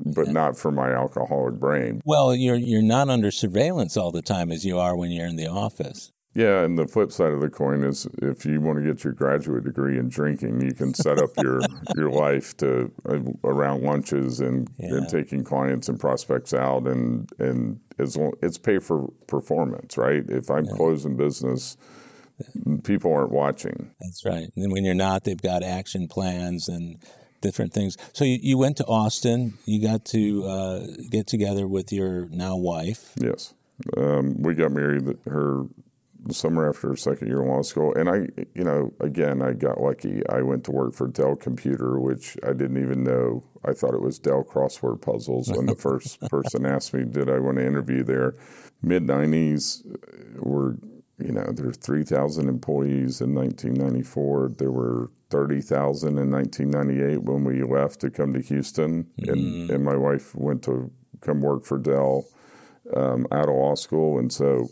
[0.00, 2.00] but not for my alcoholic brain.
[2.04, 5.36] Well, you're you're not under surveillance all the time as you are when you're in
[5.36, 6.10] the office.
[6.34, 9.12] Yeah, and the flip side of the coin is if you want to get your
[9.12, 11.60] graduate degree in drinking, you can set up your
[11.96, 14.94] your life to uh, around lunches and, Yeah.
[14.96, 20.24] and taking clients and prospects out, and and it's it's pay for performance, right?
[20.28, 21.76] If I'm closing business,
[22.82, 23.92] people aren't watching.
[24.00, 24.48] That's right.
[24.56, 26.96] And when you're not, they've got action plans and
[27.42, 27.96] different things.
[28.12, 29.54] So you, you went to Austin.
[29.66, 33.12] You got to uh, get together with your now wife.
[33.20, 33.54] Yes,
[33.96, 35.66] um, we got married her
[36.30, 40.22] summer after second year in law school, and I, you know, again, I got lucky.
[40.28, 43.44] I went to work for Dell Computer, which I didn't even know.
[43.64, 47.38] I thought it was Dell Crossword Puzzles when the first person asked me, "Did I
[47.38, 48.36] want to interview there?"
[48.82, 49.84] Mid '90s
[50.38, 50.78] were,
[51.18, 54.52] you know, there were 3,000 employees in 1994.
[54.58, 59.96] There were 30,000 in 1998 when we left to come to Houston, and and my
[59.96, 62.26] wife went to come work for Dell
[62.94, 64.68] um, out of law school, and so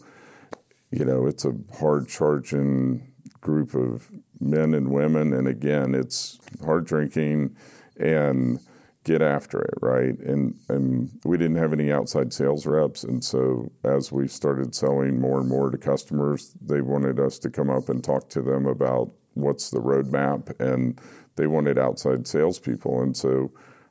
[0.93, 6.87] you know it's a hard charging group of men and women, and again, it's hard
[6.87, 7.57] drinking
[7.99, 8.59] and
[9.05, 10.19] get after it, right?
[10.21, 15.21] And and we didn't have any outside sales reps, and so as we started selling
[15.21, 18.67] more and more to customers, they wanted us to come up and talk to them
[18.67, 21.01] about what's the roadmap, and
[21.37, 23.51] they wanted outside salespeople, and so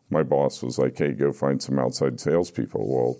[0.10, 3.18] my boss was like, "Hey, go find some outside salespeople." Well,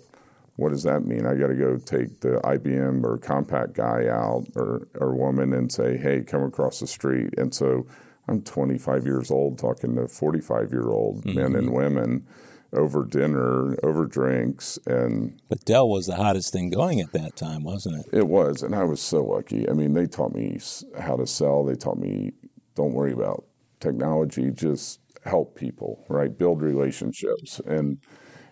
[0.56, 1.26] what does that mean?
[1.26, 5.72] I got to go take the IBM or Compaq guy out or or woman and
[5.72, 7.86] say, "Hey, come across the street." And so
[8.28, 11.74] I'm 25 years old talking to 45 year old men and mm-hmm.
[11.74, 12.26] women
[12.72, 17.64] over dinner, over drinks, and But Dell was the hottest thing going at that time,
[17.64, 18.18] wasn't it?
[18.18, 19.68] it was, and I was so lucky.
[19.68, 20.58] I mean, they taught me
[20.98, 21.64] how to sell.
[21.64, 22.32] They taught me
[22.74, 23.44] don't worry about
[23.80, 26.36] technology, just help people, right?
[26.36, 27.98] Build relationships, and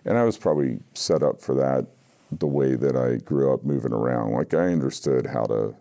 [0.04, 1.86] and I was probably set up for that
[2.32, 4.32] the way that I grew up moving around.
[4.32, 5.74] Like I understood how to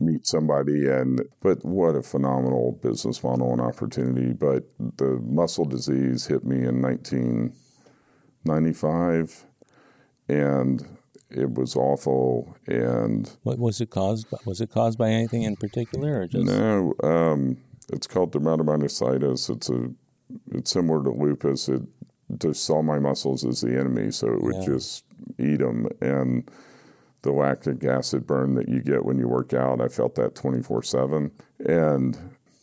[0.00, 4.64] meet somebody and but what a phenomenal business model and opportunity but
[4.96, 9.44] the muscle disease hit me in 1995
[10.28, 10.86] and
[11.28, 14.30] it was awful and What was it caused?
[14.30, 14.38] By?
[14.44, 17.58] Was it caused by anything in particular, or just No, um,
[17.92, 19.50] it's called dermatomyositis.
[19.50, 19.90] It's a
[20.50, 21.68] it's similar to lupus.
[21.68, 21.82] It
[22.38, 24.64] just saw my muscles as the enemy, so it would Yeah.
[24.66, 25.04] just
[25.38, 25.88] eat them.
[26.00, 26.50] And
[27.22, 30.62] the lactic acid burn that you get when you work out, I felt that twenty
[30.62, 31.30] four seven.
[31.64, 32.18] And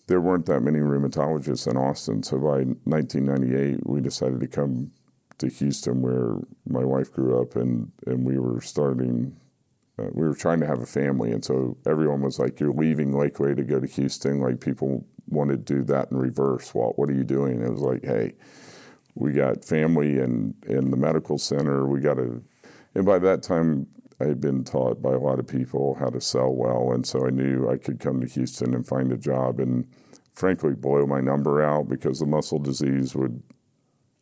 [0.07, 4.91] there weren't that many rheumatologists in Austin, so by 1998, we decided to come
[5.37, 6.35] to Houston, where
[6.67, 9.35] my wife grew up, and and we were starting
[9.97, 13.11] uh, we were trying to have a family, and so everyone was like, "You're leaving
[13.11, 16.73] Lakeway to go to Houston." Like people wanted to do that in reverse.
[16.73, 17.61] Walt, what are you doing?
[17.61, 18.33] It was like, "Hey,
[19.19, 21.85] we got family and in the medical center.
[21.85, 22.43] We got to."
[22.95, 23.87] And by that time,
[24.19, 27.25] I had been taught by a lot of people how to sell well, and so
[27.25, 29.85] I knew I could come to Houston and find a job, and
[30.33, 33.41] frankly, blow my number out because the muscle disease would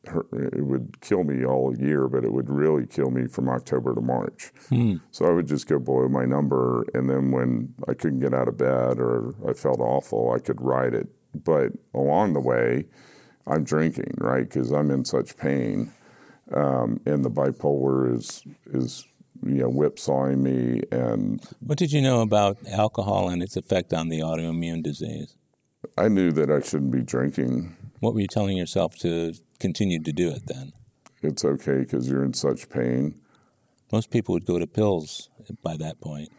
[0.07, 3.93] hurt, it would kill me all year, but it would really kill me from October
[3.93, 4.51] to March.
[4.69, 4.95] Hmm.
[5.11, 8.47] So I would just go below my number, and then when I couldn't get out
[8.47, 11.07] of bed or I felt awful, I could ride it.
[11.43, 12.85] But along the way,
[13.49, 14.43] I'm drinking, right?
[14.43, 15.93] Because I'm in such pain,
[16.53, 19.05] um, and the bipolar is is
[19.43, 24.09] you know whipsawing me, and what did you know about alcohol and its effect on
[24.09, 25.35] the autoimmune disease?
[25.97, 27.75] I knew that I shouldn't be drinking.
[27.99, 30.73] What were you telling yourself to continue to do it then?
[31.21, 33.19] It's okay because you're in such pain.
[33.91, 35.29] Most people would go to pills
[35.63, 36.29] by that point.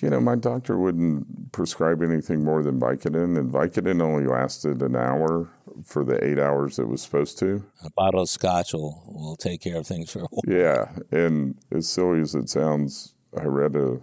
[0.00, 4.96] You know, my doctor wouldn't prescribe anything more than Vicodin, and Vicodin only lasted an
[4.96, 5.50] hour
[5.84, 7.64] for the eight hours it was supposed to.
[7.84, 10.42] A bottle of scotch will, will take care of things for a while.
[10.46, 14.00] Yeah, and as silly as it sounds, I read a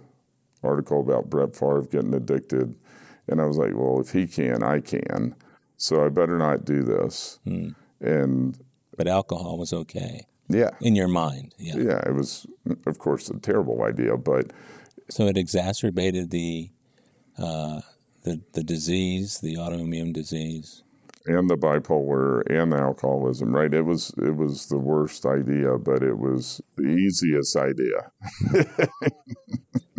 [0.62, 2.74] article about Brett Favre getting addicted,
[3.28, 5.34] and I was like, well, if he can, I can.
[5.76, 7.40] So I better not do this.
[7.44, 7.70] Hmm.
[8.00, 8.58] And
[8.96, 11.54] But alcohol was okay yeah, in your mind.
[11.58, 11.76] Yeah.
[11.76, 12.46] yeah, it was,
[12.86, 14.52] of course, a terrible idea, but
[15.10, 16.70] So it exacerbated the
[17.38, 17.80] uh,
[18.24, 20.82] the the disease, the autoimmune disease.
[21.26, 23.54] and the bipolar and the alcoholism.
[23.54, 23.72] Right?
[23.72, 28.12] It was it was the worst idea, but it was the easiest idea.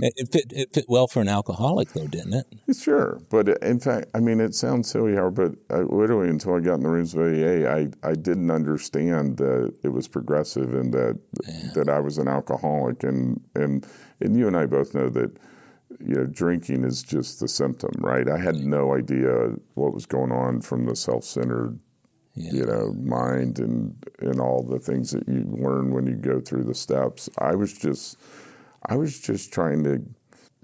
[0.02, 2.76] it, fit it fit well for an alcoholic, though, didn't it?
[2.76, 6.56] Sure, but uh, in fact, I mean, it sounds silly, Howard, but I, literally until
[6.56, 10.74] I got in the rooms of AA, I I didn't understand that it was progressive
[10.74, 11.72] and that yeah.
[11.76, 13.86] that I was an alcoholic, and and
[14.20, 15.38] and you and I both know that
[16.00, 18.30] you know, drinking is just the symptom, right?
[18.30, 21.80] I had no idea what was going on from the self-centered,
[22.36, 22.52] yeah.
[22.52, 26.64] you know, mind and and all the things that you learn when you go through
[26.64, 27.30] the steps.
[27.38, 28.18] I was just,
[28.86, 30.04] I was just trying to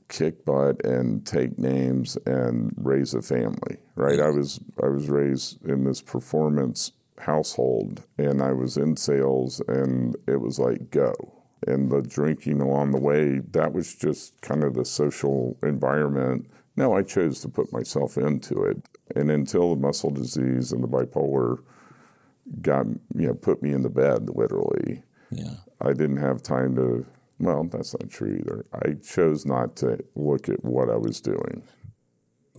[0.10, 4.20] kick butt and take names and raise a family, right?
[4.20, 10.16] I was I was raised in this performance household, and I was in sales, and
[10.28, 14.76] it was like go and the drinking along the way, that was just kind of
[14.76, 16.48] the social environment.
[16.76, 18.78] No, I chose to put myself into it.
[19.16, 21.60] And until the muscle disease and the bipolar
[22.62, 25.56] got, you know, put me in the bed literally, yeah.
[25.82, 27.06] I didn't have time to,
[27.40, 28.66] well, that's not true either.
[28.74, 31.64] I chose not to look at what I was doing.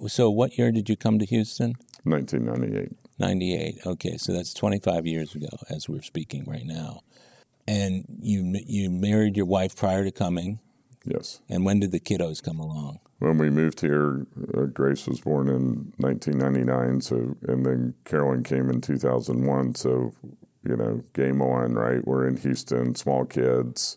[0.07, 1.75] So, what year did you come to Houston?
[2.05, 2.97] 1998.
[3.19, 3.79] 98.
[3.85, 7.01] Okay, so that's 25 years ago as we're speaking right now
[7.69, 10.59] and you you married your wife prior to coming.
[11.05, 11.41] Yes.
[11.49, 13.01] And when did the kiddos come along?
[13.19, 17.01] When we moved here, uh, Grace was born in 1999.
[17.01, 19.75] So, and then Carolyn came in 2001.
[19.75, 20.13] So,
[20.69, 22.07] you know, game on, right?
[22.07, 23.97] We're in Houston, small kids.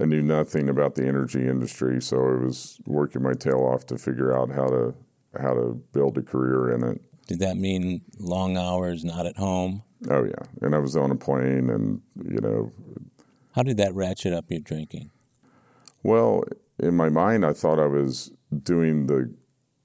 [0.00, 3.98] I knew nothing about the energy industry, so I was working my tail off to
[3.98, 4.94] figure out how to
[5.40, 7.00] how to build a career in it.
[7.26, 9.82] Did that mean long hours, not at home?
[10.08, 12.72] Oh yeah, and I was on a plane, and you know.
[13.54, 15.10] How did that ratchet up your drinking?
[16.04, 16.44] Well,
[16.78, 18.30] in my mind, I thought I was
[18.62, 19.34] doing the,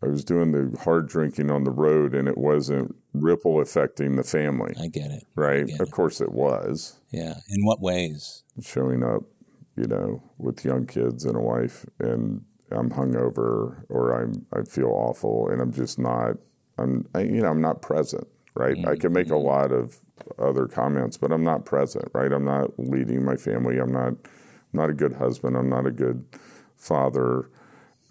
[0.04, 4.24] I was doing the hard drinking on the road, and it wasn't ripple affecting the
[4.24, 4.76] family.
[4.80, 5.26] I get it.
[5.36, 5.66] Right.
[5.66, 5.92] Get of it.
[5.92, 7.00] course, it was.
[7.10, 7.36] Yeah.
[7.50, 8.44] In what ways?
[8.62, 9.24] Showing up,
[9.76, 14.90] you know, with young kids and a wife, and I'm hungover, or I'm I feel
[14.90, 16.38] awful, and I'm just not.
[16.78, 18.76] I'm I, you know I'm not present right?
[18.76, 18.90] Mm-hmm.
[18.90, 19.46] I can make a mm-hmm.
[19.46, 19.98] lot of
[20.40, 22.32] other comments, but I'm not present, right?
[22.32, 23.80] I'm not leading my family.
[23.80, 24.14] I'm not
[24.72, 25.56] not a good husband.
[25.56, 26.26] I'm not a good
[26.78, 27.50] father.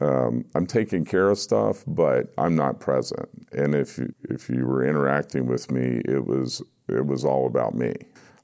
[0.00, 3.28] Um, I'm taking care of stuff, but I'm not present.
[3.52, 7.74] And if you, if you were interacting with me, it was it was all about
[7.74, 7.94] me.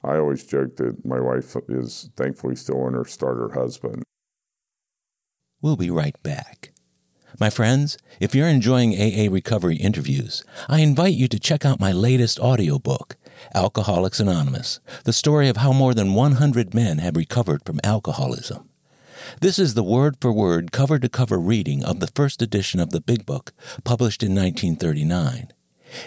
[0.03, 4.03] I always joke that my wife is thankfully still in her starter husband.
[5.61, 6.71] We'll be right back.
[7.39, 11.91] My friends, if you're enjoying AA recovery interviews, I invite you to check out my
[11.91, 13.17] latest audiobook,
[13.53, 18.69] Alcoholics Anonymous, the story of how more than 100 men have recovered from alcoholism.
[19.41, 22.89] This is the word for word, cover to cover reading of the first edition of
[22.89, 25.49] the Big Book, published in 1939.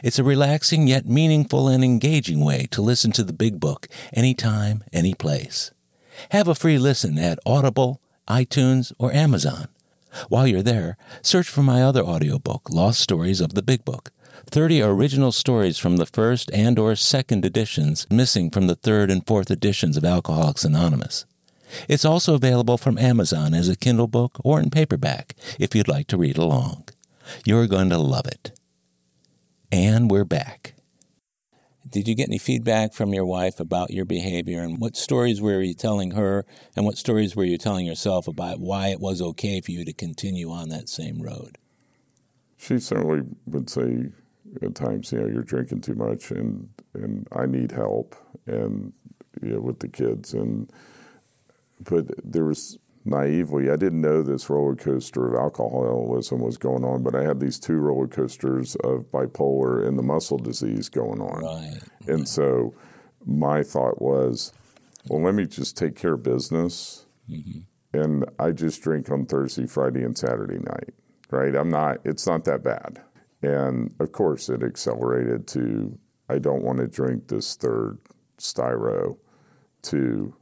[0.03, 4.85] It's a relaxing yet meaningful and engaging way to listen to the Big Book anytime,
[4.93, 5.71] any place.
[6.31, 9.69] Have a free listen at Audible, iTunes, or Amazon.
[10.29, 14.11] While you're there, search for my other audiobook, Lost Stories of the Big Book.
[14.47, 19.27] 30 original stories from the first and or second editions missing from the third and
[19.27, 21.25] fourth editions of Alcoholics Anonymous.
[21.89, 26.07] It's also available from Amazon as a Kindle book or in paperback if you'd like
[26.09, 26.85] to read along.
[27.47, 28.53] You're going to love it.
[29.73, 30.75] And we're back.
[31.89, 35.63] Did you get any feedback from your wife about your behavior and what stories were
[35.63, 36.45] you telling her
[36.77, 39.95] and what stories were you telling yourself about why it was okay for you to
[39.95, 41.57] continue on that same road?
[42.59, 44.11] She certainly would say
[44.61, 48.15] at times, you know, you're drinking too much and and I need help
[48.47, 48.93] and
[49.41, 50.71] you know, with the kids and
[51.83, 57.03] but there was naively, I didn't know this roller coaster of alcoholism was going on,
[57.03, 61.43] but I had these two roller coasters of bipolar and the muscle disease going on.
[61.43, 61.81] Right.
[62.07, 62.75] And so
[63.25, 64.53] my thought was,
[65.09, 67.07] well, let me just take care of business.
[67.31, 67.61] Mm-hmm.
[67.95, 70.95] And I just drink on Thursday, Friday, and Saturday night,
[71.31, 71.55] right?
[71.55, 73.03] I'm not, it's not that bad.
[73.43, 77.99] And of course, it accelerated to, I don't want to drink this third
[78.39, 79.19] styro,
[79.83, 80.35] to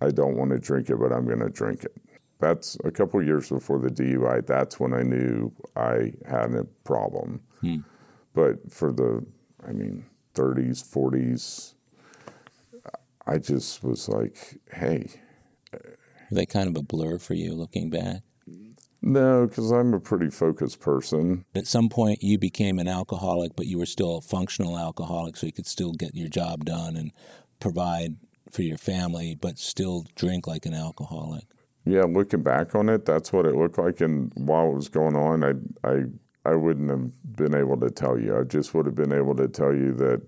[0.00, 1.96] I don't want to drink it, but I'm going to drink it.
[2.40, 4.46] That's a couple years before the DUI.
[4.46, 7.40] That's when I knew I had a problem.
[7.60, 7.78] Hmm.
[8.32, 9.26] But for the,
[9.66, 11.74] I mean, 30s, 40s,
[13.26, 15.10] I just was like, hey.
[15.72, 15.80] Were
[16.30, 18.22] they kind of a blur for you looking back?
[19.00, 21.44] No, because I'm a pretty focused person.
[21.54, 25.46] At some point, you became an alcoholic, but you were still a functional alcoholic, so
[25.46, 27.12] you could still get your job done and
[27.60, 28.16] provide
[28.50, 31.44] for your family, but still drink like an alcoholic.
[31.84, 34.00] Yeah, looking back on it, that's what it looked like.
[34.00, 36.04] And while it was going on, I I
[36.44, 38.38] I wouldn't have been able to tell you.
[38.38, 40.22] I just would have been able to tell you that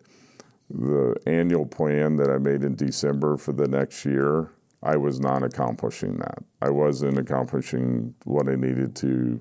[0.71, 4.53] the annual plan that I made in December for the next year,
[4.83, 6.39] I was not accomplishing that.
[6.63, 9.41] I wasn't accomplishing what I needed to,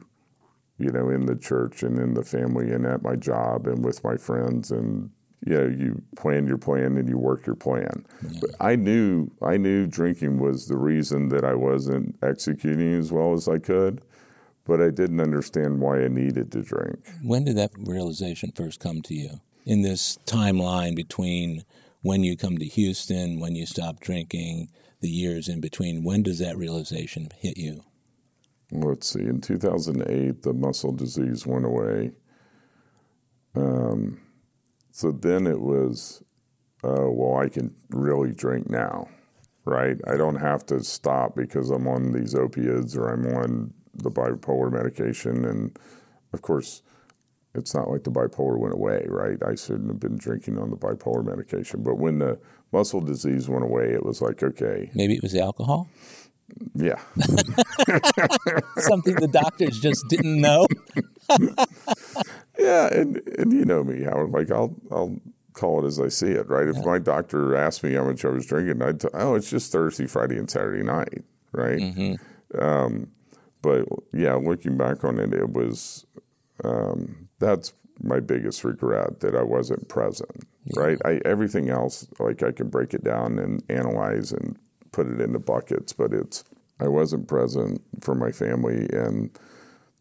[0.77, 4.03] you know, in the church and in the family and at my job and with
[4.03, 5.11] my friends and
[5.45, 8.05] you know, you plan your plan and you work your plan.
[8.21, 8.39] Yeah.
[8.41, 13.33] But I knew I knew drinking was the reason that I wasn't executing as well
[13.33, 14.01] as I could,
[14.65, 16.99] but I didn't understand why I needed to drink.
[17.23, 19.39] When did that realization first come to you?
[19.65, 21.63] In this timeline between
[22.01, 24.69] when you come to Houston, when you stop drinking,
[25.01, 27.83] the years in between, when does that realization hit you?
[28.71, 29.21] Let's see.
[29.21, 32.11] In 2008, the muscle disease went away.
[33.55, 34.21] Um,
[34.99, 36.21] so then it was,
[36.83, 39.07] uh, well, I can really drink now,
[39.63, 39.95] right?
[40.05, 44.69] I don't have to stop because I'm on these opiates or I'm on the bipolar
[44.69, 45.45] medication.
[45.45, 45.79] And
[46.33, 46.81] of course,
[47.55, 49.37] it's not like the bipolar went away, right?
[49.41, 51.81] I shouldn't have been drinking on the bipolar medication.
[51.81, 52.37] But when the
[52.73, 54.91] muscle disease went away, it was like, okay.
[54.93, 55.87] Maybe it was the alcohol?
[56.75, 56.99] Yeah.
[58.79, 60.67] Something the doctors just didn't know.
[62.59, 64.31] Yeah, and and you know me, Howard.
[64.31, 65.19] Like I'll I'll
[65.53, 66.47] call it as I see it.
[66.47, 66.67] Right.
[66.67, 66.85] If yeah.
[66.85, 70.07] my doctor asked me how much I was drinking, I'd t- oh, it's just Thursday,
[70.07, 71.23] Friday, and Saturday night.
[71.51, 71.79] Right.
[71.79, 72.61] Mm-hmm.
[72.61, 73.11] Um,
[73.61, 76.05] but yeah, looking back on it, it was
[76.63, 80.45] um, that's my biggest regret that I wasn't present.
[80.65, 80.81] Yeah.
[80.81, 80.97] Right.
[81.05, 84.57] I everything else like I can break it down and analyze and
[84.91, 86.43] put it into buckets, but it's
[86.79, 89.37] I wasn't present for my family, and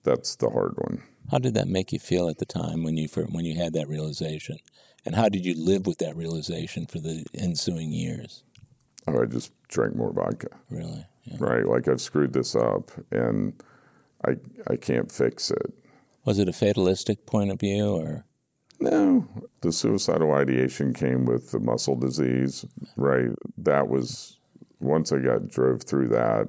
[0.05, 1.03] that's the hard one.
[1.31, 3.89] How did that make you feel at the time when you when you had that
[3.89, 4.59] realization,
[5.05, 8.45] and how did you live with that realization for the ensuing years?
[9.07, 10.49] Oh, I just drank more vodka.
[10.71, 11.07] Really?
[11.25, 11.37] Yeah.
[11.39, 11.67] Right.
[11.67, 13.55] Like I've screwed this up, and
[14.27, 15.75] I I can't fix it.
[16.25, 18.25] Was it a fatalistic point of view, or?
[18.81, 19.27] No,
[19.61, 22.65] the suicidal ideation came with the muscle disease.
[22.97, 23.31] Right.
[23.57, 24.39] That was
[24.81, 26.49] once I got drove through that.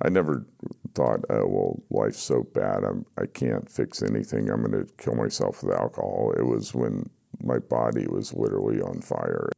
[0.00, 0.46] I never
[0.94, 4.50] thought, oh well, life's so bad, I'm I can't fix anything.
[4.50, 6.32] I'm going to kill myself with alcohol.
[6.36, 7.10] It was when
[7.42, 9.50] my body was literally on fire.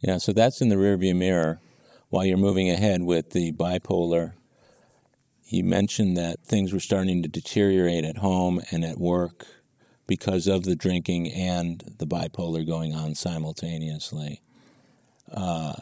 [0.00, 1.60] Yeah, so that's in the rearview mirror.
[2.08, 4.34] While you're moving ahead with the bipolar,
[5.46, 9.46] you mentioned that things were starting to deteriorate at home and at work
[10.06, 14.42] because of the drinking and the bipolar going on simultaneously.
[15.30, 15.74] Uh,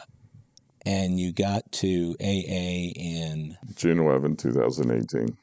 [0.85, 5.37] and you got to AA in June 11, 2018.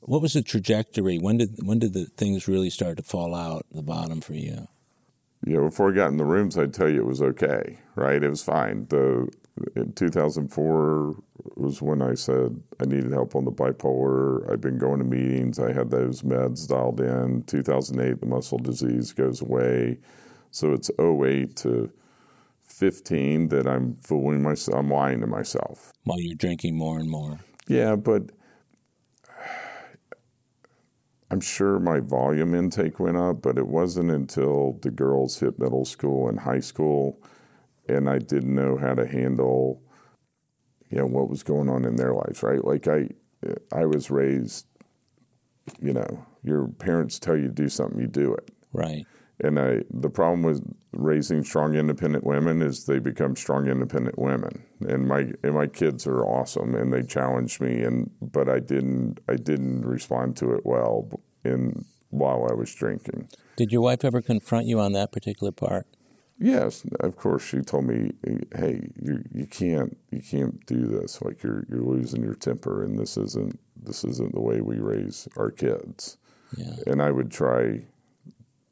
[0.00, 1.18] What was the trajectory?
[1.18, 4.68] When did when did the things really start to fall out the bottom for you?
[5.46, 8.22] Yeah, before I got in the rooms, I'd tell you it was okay, right?
[8.22, 8.86] It was fine.
[8.88, 9.28] The
[9.76, 11.16] in 2004
[11.56, 14.50] was when I said I needed help on the bipolar.
[14.50, 15.58] I'd been going to meetings.
[15.58, 17.42] I had those meds dialed in.
[17.42, 19.98] 2008, the muscle disease goes away.
[20.50, 21.92] So it's 08 to
[22.68, 25.92] 15 that I'm fooling myself, I'm lying to myself.
[26.04, 27.40] While you're drinking more and more.
[27.66, 28.30] Yeah, but
[31.30, 35.84] I'm sure my volume intake went up, but it wasn't until the girls hit middle
[35.84, 37.20] school and high school
[37.88, 39.82] and I didn't know how to handle
[40.90, 42.64] you know what was going on in their lives, right?
[42.64, 43.08] Like I
[43.72, 44.66] I was raised
[45.80, 48.50] you know, your parents tell you to do something, you do it.
[48.72, 49.06] Right.
[49.40, 50.62] And I, the problem with
[50.92, 54.64] raising strong, independent women is they become strong, independent women.
[54.80, 59.20] And my and my kids are awesome, and they challenged me, and but I didn't
[59.28, 61.08] I didn't respond to it well
[61.44, 63.28] in while I was drinking.
[63.56, 65.86] Did your wife ever confront you on that particular part?
[66.38, 67.44] Yes, of course.
[67.44, 68.12] She told me,
[68.54, 71.20] "Hey, you you can't you can't do this.
[71.20, 75.28] Like you're you're losing your temper, and this isn't this isn't the way we raise
[75.36, 76.16] our kids."
[76.56, 76.76] Yeah.
[76.86, 77.86] And I would try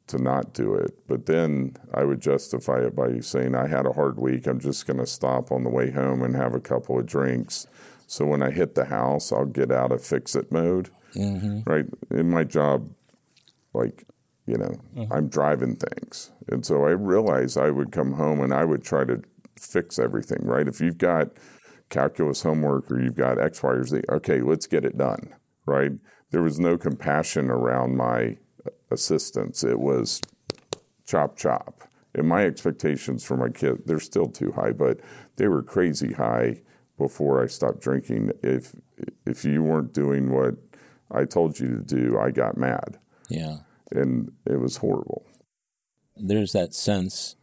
[0.07, 0.97] to not do it.
[1.07, 4.47] But then I would justify it by saying I had a hard week.
[4.47, 7.67] I'm just going to stop on the way home and have a couple of drinks.
[8.07, 10.89] So when I hit the house, I'll get out of fix it mode.
[11.15, 11.69] Mm-hmm.
[11.69, 12.89] Right in my job,
[13.73, 14.05] like
[14.45, 15.11] you know, mm-hmm.
[15.11, 19.03] I'm driving things, and so I realized I would come home and I would try
[19.05, 19.21] to
[19.59, 20.39] fix everything.
[20.43, 21.29] Right, if you've got
[21.89, 25.33] calculus homework or you've got X, Y, or Z, okay, let's get it done.
[25.65, 25.93] Right,
[26.31, 28.37] there was no compassion around my
[28.91, 29.63] assistance.
[29.63, 30.21] It was
[31.05, 31.83] chop chop.
[32.13, 34.99] And my expectations for my kid, they're still too high, but
[35.35, 36.61] they were crazy high
[36.97, 38.31] before I stopped drinking.
[38.41, 38.75] If
[39.25, 40.55] if you weren't doing what
[41.11, 42.97] I told you to do, I got mad.
[43.29, 43.57] Yeah.
[43.91, 45.25] And it was horrible.
[46.15, 47.35] There's that sense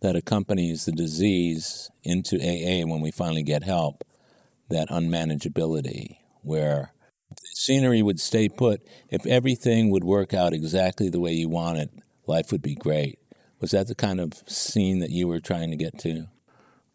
[0.00, 4.04] that accompanies the disease into AA when we finally get help,
[4.68, 6.92] that unmanageability, where
[7.58, 11.90] scenery would stay put, if everything would work out exactly the way you want it,
[12.26, 13.18] life would be great.
[13.60, 16.28] Was that the kind of scene that you were trying to get to?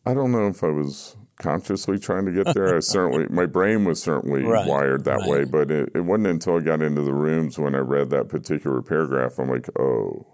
[0.06, 2.76] I don't know if I was consciously trying to get there.
[2.76, 5.30] I certainly, my brain was certainly right, wired that right.
[5.30, 8.30] way, but it, it wasn't until I got into the rooms when I read that
[8.30, 10.26] particular paragraph, I'm like, oh,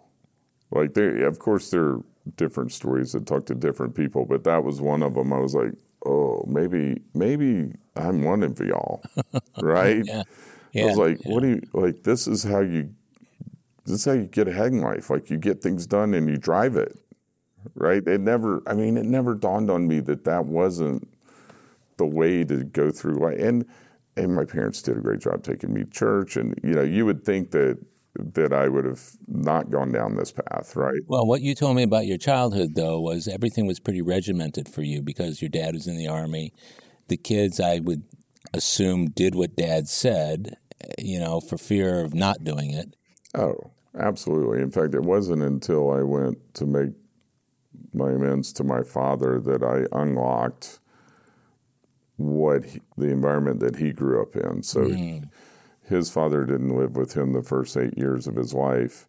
[0.71, 1.99] like they, of course, there are
[2.35, 5.33] different stories that talk to different people, but that was one of them.
[5.33, 5.73] I was like,
[6.05, 9.03] oh, maybe, maybe I'm one of y'all,
[9.61, 10.03] right?
[10.05, 10.23] yeah.
[10.73, 10.83] yeah.
[10.83, 11.33] I was like, yeah.
[11.33, 12.03] what do you like?
[12.03, 12.93] This is how you,
[13.85, 15.09] this is how you get ahead in life.
[15.09, 16.97] Like you get things done and you drive it,
[17.75, 18.05] right?
[18.07, 21.07] It never, I mean, it never dawned on me that that wasn't
[21.97, 23.39] the way to go through life.
[23.39, 23.65] And
[24.17, 27.05] and my parents did a great job taking me to church, and you know, you
[27.05, 27.77] would think that
[28.15, 30.99] that I would have not gone down this path, right?
[31.07, 34.81] Well, what you told me about your childhood, though, was everything was pretty regimented for
[34.81, 36.53] you because your dad was in the army.
[37.09, 38.03] The kids, I would
[38.53, 40.55] assume, did what dad said,
[40.97, 42.95] you know, for fear of not doing it.
[43.35, 44.61] Oh, absolutely.
[44.61, 46.91] In fact, it wasn't until I went to make
[47.93, 50.79] my amends to my father that I unlocked
[52.17, 54.63] what he, the environment that he grew up in.
[54.63, 54.81] So.
[54.81, 55.29] Mm
[55.89, 59.07] his father didn't live with him the first eight years of his life.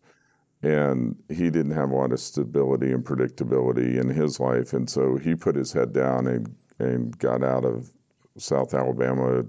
[0.63, 4.73] And he didn't have a lot of stability and predictability in his life.
[4.73, 7.91] And so he put his head down and, and got out of
[8.37, 9.45] South Alabama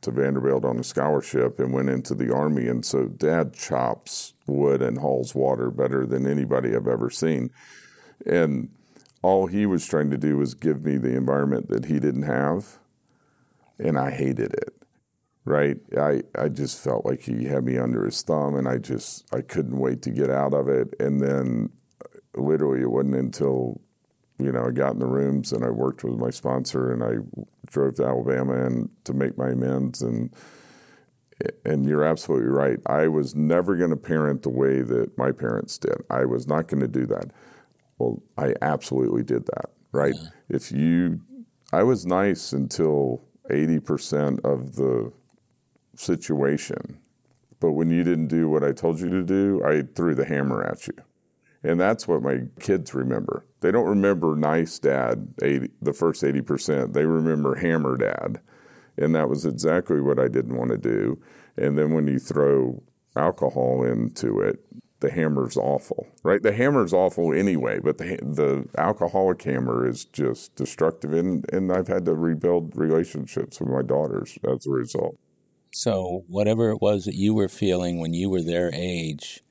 [0.00, 2.68] to Vanderbilt on a scholarship and went into the Army.
[2.68, 7.50] And so dad chops wood and hauls water better than anybody I've ever seen.
[8.26, 8.70] And
[9.22, 12.78] all he was trying to do was give me the environment that he didn't have.
[13.78, 14.78] And I hated it
[15.48, 15.78] right?
[15.98, 19.40] I, I just felt like he had me under his thumb and I just I
[19.40, 20.94] couldn't wait to get out of it.
[21.00, 21.70] And then
[22.34, 23.80] literally it wasn't until,
[24.38, 27.16] you know, I got in the rooms and I worked with my sponsor and I
[27.70, 30.34] drove to Alabama and to make my amends and
[31.64, 32.78] and you're absolutely right.
[32.86, 35.94] I was never going to parent the way that my parents did.
[36.10, 37.30] I was not going to do that.
[37.98, 40.14] Well, I absolutely did that, right?
[40.16, 40.30] Yeah.
[40.48, 41.20] If you
[41.72, 45.12] I was nice until 80% of the
[45.94, 46.98] situation.
[47.60, 50.64] But when you didn't do what I told you to do, I threw the hammer
[50.64, 50.94] at you.
[51.62, 53.44] And that's what my kids remember.
[53.60, 56.92] They don't remember nice dad, 80, the first 80%.
[56.92, 58.40] They remember hammer dad.
[58.96, 61.20] And that was exactly what I didn't want to do.
[61.56, 62.82] And then when you throw
[63.16, 64.64] alcohol into it,
[65.00, 66.42] the hammer's awful, right?
[66.42, 71.86] The hammer's awful anyway, but the the alcoholic hammer is just destructive, and and I've
[71.86, 75.16] had to rebuild relationships with my daughters as a result.
[75.72, 79.44] So, whatever it was that you were feeling when you were their age,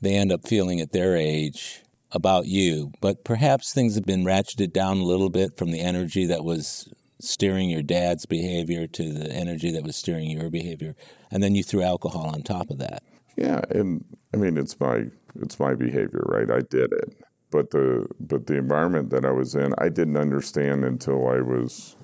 [0.00, 1.82] they end up feeling at their age
[2.12, 2.92] about you.
[3.00, 6.92] But perhaps things have been ratcheted down a little bit from the energy that was
[7.20, 10.94] steering your dad's behavior to the energy that was steering your behavior.
[11.30, 13.02] And then you threw alcohol on top of that.
[13.36, 15.06] Yeah, and I mean it's my
[15.40, 16.50] it's my behavior, right?
[16.50, 17.16] I did it.
[17.50, 21.96] But the but the environment that I was in, I didn't understand until I was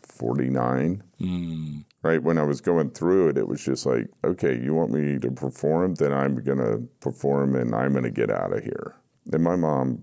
[0.00, 1.02] 49.
[1.20, 2.22] Mm right?
[2.22, 5.30] When I was going through it, it was just like, okay, you want me to
[5.30, 8.94] perform, then I'm going to perform and I'm going to get out of here.
[9.32, 10.02] And my mom,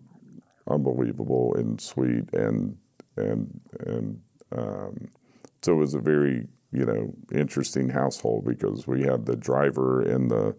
[0.69, 2.77] unbelievable and sweet, and
[3.17, 4.21] and and
[4.55, 5.09] um,
[5.61, 10.29] so it was a very you know interesting household because we had the driver and
[10.29, 10.55] the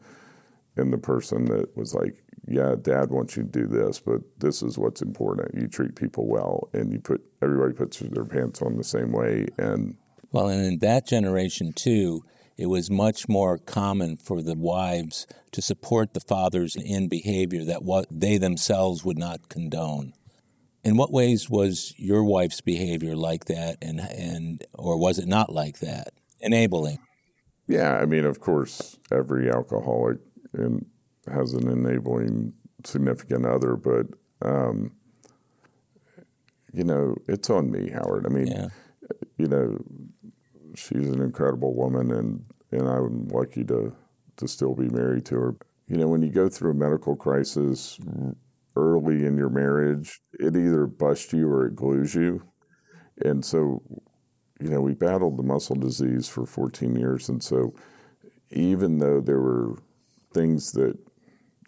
[0.77, 4.63] and the person that was like, yeah, dad wants you to do this, but this
[4.63, 5.55] is what's important.
[5.55, 9.47] You treat people well, and you put everybody puts their pants on the same way,
[9.59, 9.97] and
[10.31, 12.25] well, and in that generation, too,
[12.57, 17.83] it was much more common for the wives to support the fathers in behavior that
[17.83, 20.13] what they themselves would not condone.
[20.85, 25.53] In what ways was your wife's behavior like that, and and or was it not
[25.53, 26.09] like that?
[26.41, 26.99] Enabling.
[27.69, 30.19] Yeah, I mean, of course, every alcoholic
[30.55, 30.85] in,
[31.33, 34.07] has an enabling significant other, but
[34.45, 34.91] um,
[36.73, 38.27] you know, it's on me, Howard.
[38.27, 38.69] I mean, yeah.
[39.37, 39.79] you know,
[40.75, 43.95] she's an incredible woman, and and I'm lucky to
[44.37, 45.57] to still be married to her.
[45.89, 47.99] You know, when you go through a medical crisis
[48.77, 52.43] early in your marriage, it either busts you or it glues you.
[53.23, 53.83] And so,
[54.59, 57.75] you know, we battled the muscle disease for 14 years, and so
[58.51, 59.77] even though there were
[60.33, 60.99] things that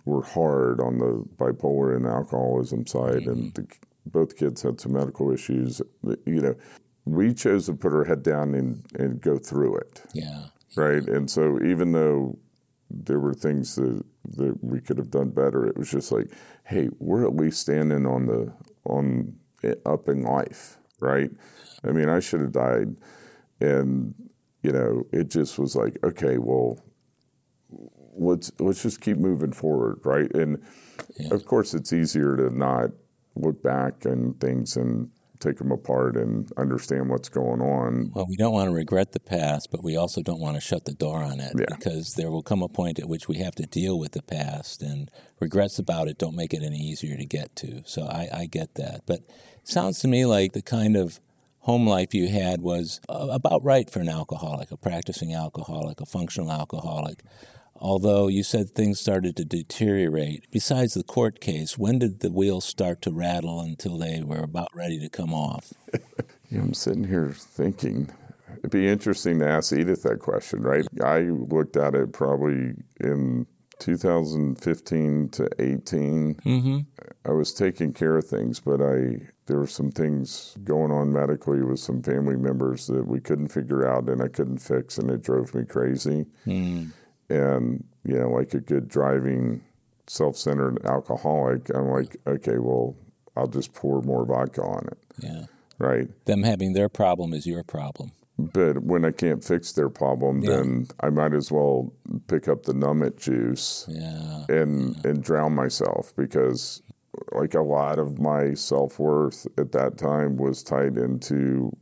[0.05, 3.31] were hard on the bipolar and alcoholism side, mm-hmm.
[3.31, 3.67] and the,
[4.07, 5.81] both kids had some medical issues.
[6.27, 6.55] You know,
[7.05, 10.03] we chose to put our head down and, and go through it.
[10.13, 10.47] Yeah.
[10.77, 11.07] Right.
[11.07, 12.39] And so even though
[12.91, 14.03] there were things that,
[14.37, 16.31] that we could have done better, it was just like,
[16.65, 18.53] hey, we're at least standing on the
[18.85, 21.31] on eh, up in life, right?
[21.87, 22.97] I mean, I should have died,
[23.61, 24.15] and
[24.63, 26.79] you know, it just was like, okay, well,
[28.17, 30.33] let's let's just keep moving forward, right?
[30.35, 30.63] And
[31.19, 31.35] yeah.
[31.35, 32.91] of course, it's easier to not
[33.37, 35.11] look back and things and
[35.45, 38.11] take them apart and understand what's going on.
[38.14, 40.84] Well, we don't want to regret the past, but we also don't want to shut
[40.84, 41.66] the door on it yeah.
[41.68, 44.82] because there will come a point at which we have to deal with the past,
[44.82, 47.82] and regrets about it don't make it any easier to get to.
[47.84, 49.03] So I, I get that.
[49.07, 51.20] But it sounds to me like the kind of
[51.61, 56.07] home life you had was uh, about right for an alcoholic, a practicing alcoholic, a
[56.07, 57.22] functional alcoholic
[57.85, 60.51] although you said things started to deteriorate.
[60.51, 64.74] Besides the court case, when did the wheels start to rattle until they were about
[64.74, 65.74] ready to come off?
[66.51, 68.11] yeah, I'm sitting here thinking.
[68.59, 70.87] It'd be interesting to ask Edith that question, right?
[71.05, 73.47] I looked at it probably in
[73.80, 76.35] 2015 to 18.
[76.37, 76.78] Mm-hmm.
[77.26, 81.61] I was taking care of things, but I there were some things going on medically
[81.61, 85.20] with some family members that we couldn't figure out and I couldn't fix, and it
[85.20, 86.24] drove me crazy.
[86.47, 86.93] Mm
[87.29, 89.62] and you know, like a good driving,
[90.07, 92.97] self-centered alcoholic, I'm like, okay, well,
[93.37, 94.99] I'll just pour more vodka on it.
[95.20, 95.47] Yeah.
[95.79, 96.09] Right.
[96.27, 98.12] Them having their problem is your problem.
[98.39, 100.51] But when I can't fix their problem, yeah.
[100.51, 101.93] then I might as well
[102.27, 104.45] pick up the numbit juice yeah.
[104.49, 105.11] and yeah.
[105.11, 106.83] and drown myself because
[107.33, 111.77] like a lot of my self worth at that time was tied into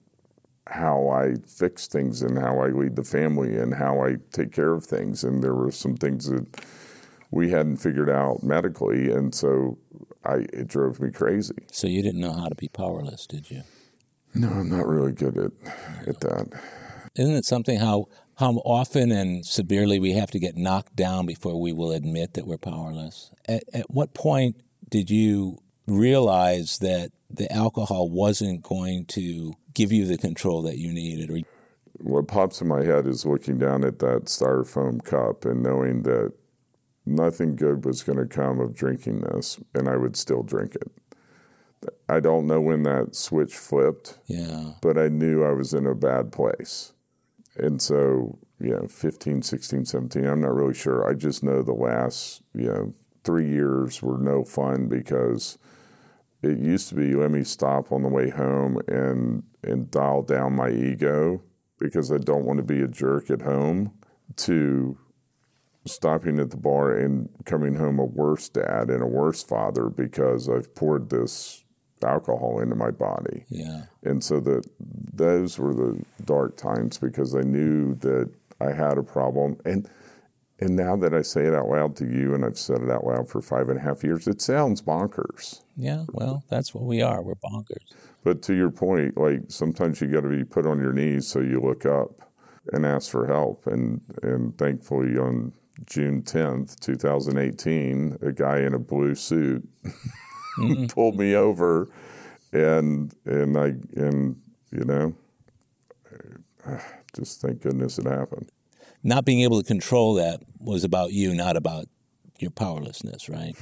[0.68, 4.72] how I fix things and how I lead the family and how I take care
[4.72, 5.24] of things.
[5.24, 6.46] And there were some things that
[7.32, 9.78] we hadn't figured out medically, and so
[10.24, 11.56] I it drove me crazy.
[11.72, 13.62] So you didn't know how to be powerless, did you?
[14.34, 15.52] No, I'm not really good at
[16.06, 16.60] at that.
[17.16, 18.06] Isn't it something how
[18.36, 22.46] how often and severely we have to get knocked down before we will admit that
[22.46, 23.30] we're powerless?
[23.48, 24.56] At, at what point
[24.88, 30.92] did you realize that the alcohol wasn't going to give you the control that you
[30.92, 31.38] needed or
[31.98, 36.32] what pops in my head is looking down at that styrofoam cup and knowing that
[37.06, 40.90] nothing good was going to come of drinking this and I would still drink it.
[42.08, 44.18] I don't know when that switch flipped.
[44.26, 44.72] Yeah.
[44.80, 46.92] But I knew I was in a bad place.
[47.56, 51.08] And so, you know, 15, 16, 17, I'm not really sure.
[51.08, 55.58] I just know the last, you know, 3 years were no fun because
[56.42, 60.54] it used to be let me stop on the way home and and dial down
[60.54, 61.42] my ego
[61.78, 63.92] because I don't want to be a jerk at home
[64.36, 64.98] to
[65.84, 70.48] stopping at the bar and coming home a worse dad and a worse father because
[70.48, 71.64] I've poured this
[72.04, 73.44] alcohol into my body.
[73.48, 73.84] Yeah.
[74.02, 78.30] And so that those were the dark times because I knew that
[78.60, 79.88] I had a problem and
[80.62, 83.04] and now that I say it out loud to you, and I've said it out
[83.04, 85.60] loud for five and a half years, it sounds bonkers.
[85.76, 87.20] Yeah, well, that's what we are.
[87.20, 87.84] We're bonkers.
[88.22, 91.40] But to your point, like sometimes you got to be put on your knees so
[91.40, 92.30] you look up
[92.72, 93.66] and ask for help.
[93.66, 95.52] And and thankfully, on
[95.84, 100.86] June tenth, two thousand eighteen, a guy in a blue suit mm-hmm.
[100.94, 101.88] pulled me over,
[102.52, 104.40] and and I and
[104.70, 105.14] you know,
[107.16, 108.48] just thank goodness it happened
[109.02, 111.86] not being able to control that was about you, not about
[112.38, 113.54] your powerlessness, right?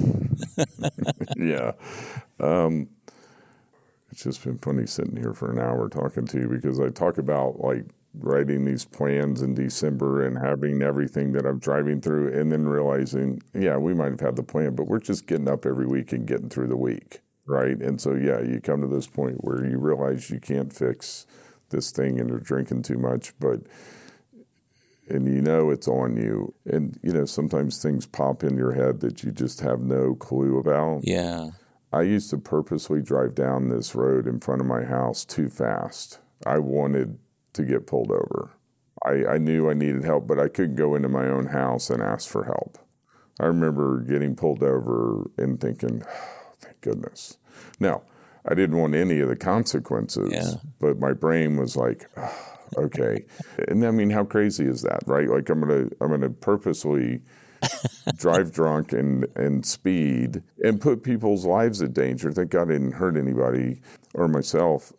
[1.36, 1.72] yeah.
[2.38, 2.88] Um,
[4.10, 7.18] it's just been funny sitting here for an hour talking to you because I talk
[7.18, 7.84] about like
[8.14, 13.42] writing these plans in December and having everything that I'm driving through, and then realizing,
[13.54, 16.26] yeah, we might have had the plan, but we're just getting up every week and
[16.26, 17.80] getting through the week, right?
[17.80, 21.26] And so, yeah, you come to this point where you realize you can't fix
[21.70, 23.60] this thing and you're drinking too much, but
[25.10, 26.54] and you know it's on you.
[26.66, 30.58] And, you know, sometimes things pop in your head that you just have no clue
[30.58, 31.00] about.
[31.04, 31.50] Yeah.
[31.92, 36.20] I used to purposely drive down this road in front of my house too fast.
[36.46, 37.18] I wanted
[37.54, 38.50] to get pulled over.
[39.04, 42.02] I, I knew I needed help, but I couldn't go into my own house and
[42.02, 42.78] ask for help.
[43.40, 47.38] I remember getting pulled over and thinking, oh, thank goodness.
[47.78, 48.02] Now,
[48.46, 50.52] I didn't want any of the consequences, yeah.
[50.78, 53.24] but my brain was like, oh, okay.
[53.68, 55.28] And I mean, how crazy is that, right?
[55.28, 57.22] Like I'm gonna I'm gonna purposely
[58.16, 62.32] drive drunk and and speed and put people's lives in danger.
[62.32, 63.80] Thank God I didn't hurt anybody
[64.14, 64.92] or myself.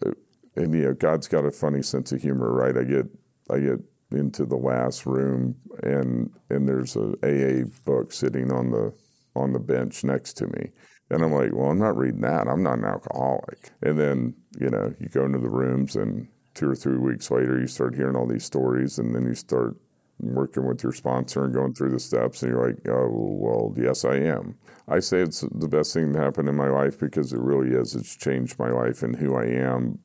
[0.56, 2.78] And you know, God's got a funny sense of humor, right?
[2.78, 3.08] I get
[3.50, 3.80] I get
[4.12, 8.94] into the last room and and there's a AA book sitting on the
[9.36, 10.72] on the bench next to me.
[11.10, 12.48] And I'm like, well, I'm not reading that.
[12.48, 13.72] I'm not an alcoholic.
[13.82, 17.60] And then, you know, you go into the rooms and two or three weeks later,
[17.60, 19.76] you start hearing all these stories, and then you start
[20.20, 24.06] working with your sponsor and going through the steps, and you're like, oh, well, yes,
[24.06, 24.56] I am.
[24.88, 27.96] I say it's the best thing to happen in my life because it really is.
[27.96, 30.00] It's changed my life and who I am.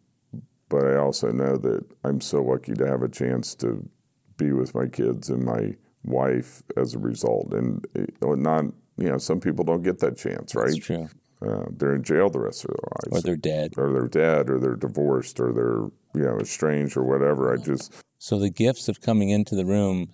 [0.69, 3.89] But I also know that I'm so lucky to have a chance to
[4.37, 7.53] be with my kids and my wife as a result.
[7.53, 8.65] And it, not,
[8.97, 10.67] you know, some people don't get that chance, right?
[10.67, 11.09] That's true.
[11.43, 13.19] Uh, they're in jail the rest of their lives.
[13.19, 13.75] Or they're dead.
[13.77, 17.53] or they're dead, or they're divorced, or they're you know strange or whatever.
[17.53, 20.11] I just So the gifts of coming into the room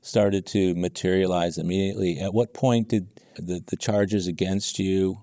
[0.00, 2.18] started to materialize immediately.
[2.18, 5.22] At what point did the, the charges against you,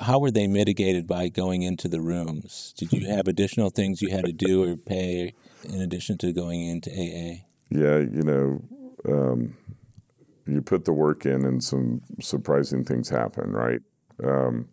[0.00, 2.74] how were they mitigated by going into the rooms?
[2.76, 5.32] Did you have additional things you had to do or pay
[5.64, 7.46] in addition to going into AA?
[7.70, 8.62] yeah, you know,
[9.08, 9.56] um,
[10.46, 13.80] you put the work in, and some surprising things happen, right?
[14.22, 14.68] Um,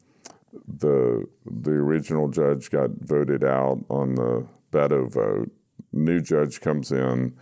[0.68, 5.52] the the original judge got voted out on the Beto vote.
[5.92, 7.38] New judge comes in.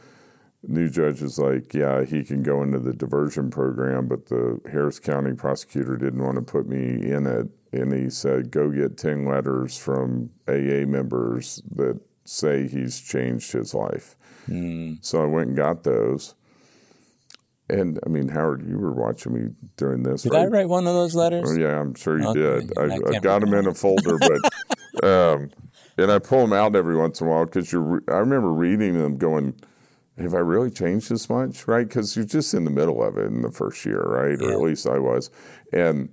[0.67, 4.99] New judge is like, yeah, he can go into the diversion program, but the Harris
[4.99, 9.25] County prosecutor didn't want to put me in it, and he said, go get ten
[9.25, 14.15] letters from AA members that say he's changed his life.
[15.01, 16.35] So I went and got those.
[17.69, 20.23] And I mean, Howard, you were watching me during this.
[20.23, 20.41] Did right?
[20.41, 21.49] I write one of those letters?
[21.49, 22.39] Oh, yeah, I'm sure you Okay.
[22.39, 22.73] did.
[22.77, 25.49] I I, I got them in a folder, but um,
[26.01, 27.81] and I pull them out every once in a while because you're.
[27.81, 29.55] re- I remember reading them, going,
[30.17, 31.87] "Have I really changed this much?" Right?
[31.87, 34.41] Because you're just in the middle of it in the first year, right?
[34.41, 35.29] Or at least I was,
[35.71, 36.09] and.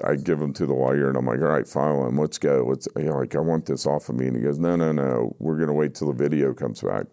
[0.00, 2.16] I give them to the lawyer, and I'm like, "All right, file them.
[2.16, 2.64] Let's go.
[2.68, 4.92] Let's." You know, like, I want this off of me, and he goes, "No, no,
[4.92, 5.34] no.
[5.40, 7.06] We're going to wait till the video comes back."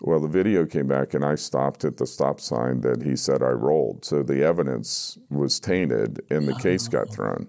[0.00, 3.42] Well, the video came back, and I stopped at the stop sign that he said
[3.42, 4.04] I rolled.
[4.04, 7.12] So the evidence was tainted, and the case got oh.
[7.12, 7.48] thrown.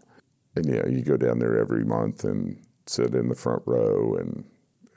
[0.55, 4.45] And yeah, you go down there every month and sit in the front row, and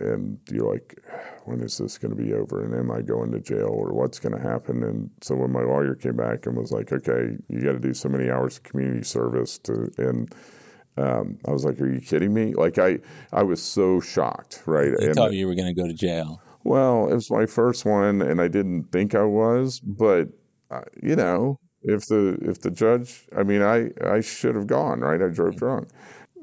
[0.01, 0.97] and you're like,
[1.45, 2.65] when is this going to be over?
[2.65, 4.85] And am I going to jail, or what's going to happen?
[4.85, 7.93] And so when my lawyer came back and was like, okay, you got to do
[7.93, 10.35] so many hours of community service to and.
[10.97, 12.99] Um, I was like, "Are you kidding me?" Like I,
[13.33, 14.91] I was so shocked, right?
[14.99, 16.43] They and thought you were going to go to jail.
[16.65, 20.31] well, it was my first one, and I didn't think I was, but
[20.73, 24.99] uh, you know, if the if the judge, I mean, I I should have gone,
[25.01, 25.23] right?
[25.23, 25.89] I drove drunk,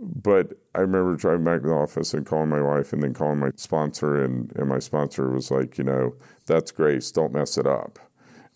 [0.05, 3.39] but I remember driving back to the office and calling my wife, and then calling
[3.39, 7.67] my sponsor, and and my sponsor was like, you know, that's grace, don't mess it
[7.67, 7.99] up.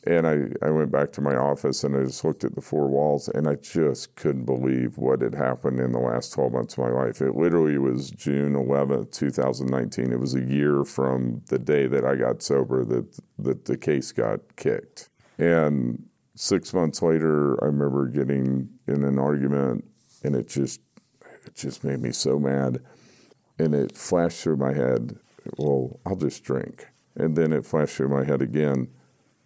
[0.05, 2.87] And I, I went back to my office and I just looked at the four
[2.87, 6.85] walls and I just couldn't believe what had happened in the last 12 months of
[6.85, 7.21] my life.
[7.21, 10.11] It literally was June 11th, 2019.
[10.11, 14.13] It was a year from the day that I got sober that, that the case
[14.13, 15.09] got kicked.
[15.37, 19.83] And six months later, I remember getting in an argument
[20.23, 20.79] and it just,
[21.45, 22.79] it just made me so mad.
[23.57, 25.17] And it flashed through my head,
[25.57, 26.87] well, I'll just drink.
[27.15, 28.87] And then it flashed through my head again,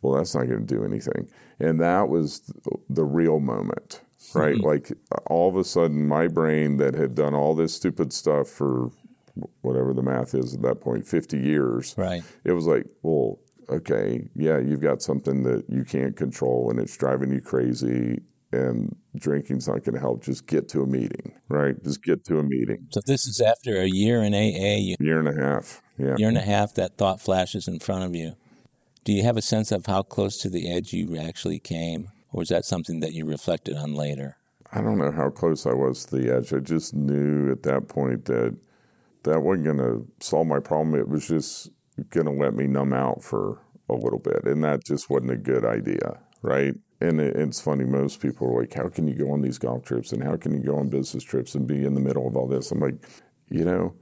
[0.02, 1.30] well, that's not going to do anything.
[1.60, 2.42] And that was
[2.90, 4.02] the real moment,
[4.36, 4.56] right?
[4.56, 4.66] Mm-hmm.
[4.68, 4.92] like
[5.28, 8.92] all of a sudden, my brain that had done all this stupid stuff for
[9.62, 12.22] whatever the math is at that point, 50 years, Right.
[12.44, 13.40] it was like, well,
[13.70, 18.22] okay, yeah, you've got something that you can't control and it's driving you crazy.
[18.54, 20.24] And drinking's not going to help.
[20.24, 21.82] Just get to a meeting, right?
[21.84, 22.88] Just get to a meeting.
[22.92, 25.82] So this is after a year in AA, you, Year and a half.
[25.98, 26.16] Yeah.
[26.18, 28.36] year and a half, that thought flashes in front of you.
[29.04, 32.10] Do you have a sense of how close to the edge you actually came?
[32.32, 34.38] Or is that something that you reflected on later?
[34.72, 36.52] I don't know how close I was to the edge.
[36.52, 38.58] I just knew at that point that
[39.24, 41.00] that wasn't going to solve my problem.
[41.00, 41.70] It was just
[42.10, 44.46] going to let me numb out for a little bit.
[44.46, 46.74] And that just wasn't a good idea, right?
[47.04, 49.84] And it, it's funny, most people are like, how can you go on these golf
[49.84, 52.38] trips and how can you go on business trips and be in the middle of
[52.38, 52.72] all this?
[52.72, 52.96] I'm like,
[53.50, 53.94] you know,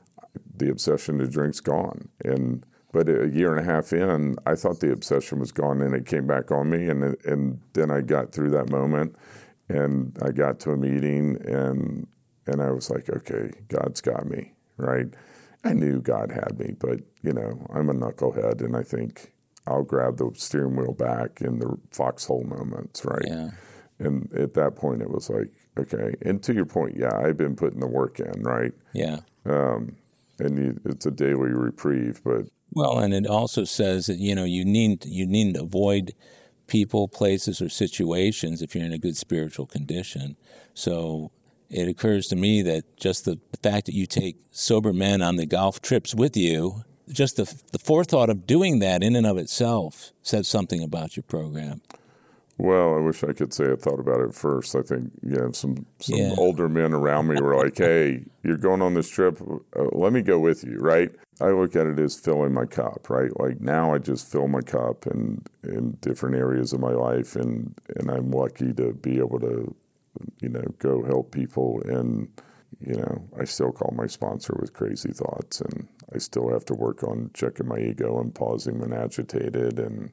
[0.56, 2.10] the obsession to drink's gone.
[2.24, 5.96] And but a year and a half in, I thought the obsession was gone, and
[5.96, 6.90] it came back on me.
[6.90, 9.16] And and then I got through that moment,
[9.70, 12.08] and I got to a meeting, and
[12.48, 15.08] and I was like, okay, God's got me, right?
[15.64, 19.32] I knew God had me, but you know, I'm a knucklehead, and I think
[19.68, 23.26] I'll grab the steering wheel back in the foxhole moments, right?
[23.26, 23.52] Yeah.
[24.00, 26.16] And at that point, it was like, okay.
[26.24, 28.74] And to your point, yeah, I've been putting the work in, right?
[28.94, 29.20] Yeah.
[29.46, 29.96] Um,
[30.40, 34.44] and you, it's a daily reprieve, but Well, and it also says that you know
[34.44, 36.14] you need you need to avoid
[36.68, 40.36] people, places, or situations if you're in a good spiritual condition.
[40.74, 41.32] So
[41.70, 45.36] it occurs to me that just the, the fact that you take sober men on
[45.36, 49.38] the golf trips with you, just the the forethought of doing that in and of
[49.38, 51.82] itself says something about your program.
[52.58, 54.76] Well, I wish I could say I thought about it first.
[54.76, 56.36] I think you know some some Yeah.
[56.38, 59.42] older men around me were like, "Hey, you're going on this trip.
[59.76, 61.10] Uh, let me go with you." Right?
[61.40, 63.10] I look at it as filling my cup.
[63.10, 63.32] Right?
[63.40, 67.74] Like now, I just fill my cup in in different areas of my life, and
[67.96, 69.74] and I'm lucky to be able to,
[70.42, 71.82] you know, go help people.
[71.86, 72.28] And
[72.80, 76.74] you know, I still call my sponsor with crazy thoughts, and I still have to
[76.74, 79.80] work on checking my ego and pausing when agitated.
[79.80, 80.12] And,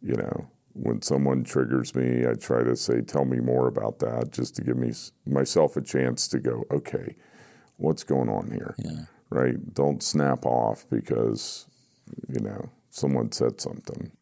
[0.00, 4.32] you know, when someone triggers me, I try to say, tell me more about that
[4.32, 4.92] just to give me
[5.26, 7.16] myself a chance to go, okay,
[7.76, 8.74] what's going on here?
[8.78, 9.04] Yeah.
[9.28, 9.74] Right?
[9.74, 11.66] Don't snap off because,
[12.28, 14.12] you know, someone said something.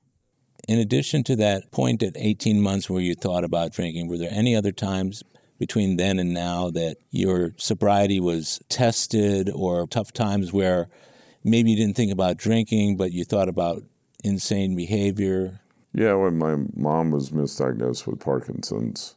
[0.68, 4.30] In addition to that point at 18 months where you thought about drinking, were there
[4.30, 5.22] any other times
[5.60, 10.88] between then and now that your sobriety was tested or tough times where
[11.44, 13.82] maybe you didn't think about drinking, but you thought about
[14.24, 15.60] insane behavior?
[15.92, 19.16] Yeah, when my mom was misdiagnosed with Parkinson's,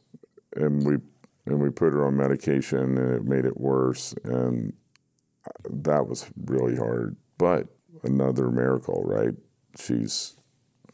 [0.54, 0.98] and we
[1.46, 4.74] and we put her on medication, and it made it worse, and
[5.70, 7.16] that was really hard.
[7.38, 7.68] But
[8.02, 9.34] another miracle, right?
[9.78, 10.36] She's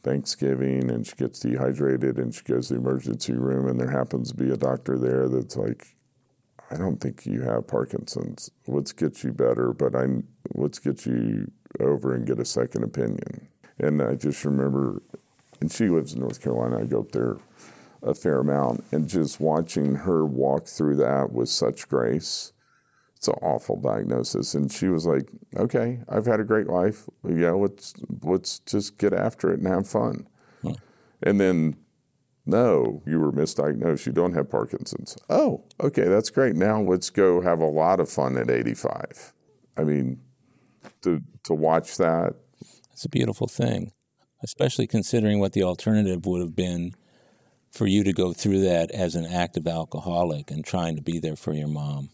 [0.02, 4.30] Thanksgiving and she gets dehydrated and she goes to the emergency room and there happens
[4.30, 5.96] to be a doctor there that's like,
[6.70, 8.50] I don't think you have Parkinson's.
[8.66, 10.06] Let's get you better, but I
[10.54, 13.48] let's get you over and get a second opinion.
[13.78, 15.02] And I just remember,
[15.60, 16.80] and she lives in North Carolina.
[16.80, 17.38] I go up there
[18.02, 22.52] a fair amount, and just watching her walk through that with such grace
[23.20, 24.54] it's an awful diagnosis.
[24.54, 27.06] And she was like, okay, I've had a great life.
[27.22, 27.92] Yeah, let's
[28.22, 30.26] let's just get after it and have fun.
[30.62, 30.72] Hmm.
[31.22, 31.76] And then,
[32.46, 34.06] no, you were misdiagnosed.
[34.06, 35.18] You don't have Parkinson's.
[35.28, 36.56] Oh, okay, that's great.
[36.56, 39.34] Now let's go have a lot of fun at 85.
[39.76, 40.22] I mean,
[41.02, 42.36] to to watch that.
[42.90, 43.92] It's a beautiful thing,
[44.42, 46.94] especially considering what the alternative would have been
[47.70, 51.36] for you to go through that as an active alcoholic and trying to be there
[51.36, 52.08] for your mom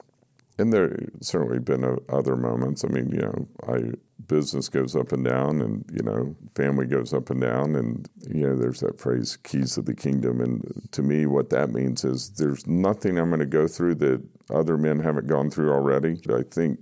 [0.58, 2.84] and there certainly been a, other moments.
[2.84, 3.92] I mean, you know, I
[4.26, 8.46] business goes up and down, and you know, family goes up and down, and you
[8.46, 12.30] know, there's that phrase "keys of the kingdom." And to me, what that means is
[12.30, 16.20] there's nothing I'm going to go through that other men haven't gone through already.
[16.30, 16.80] I think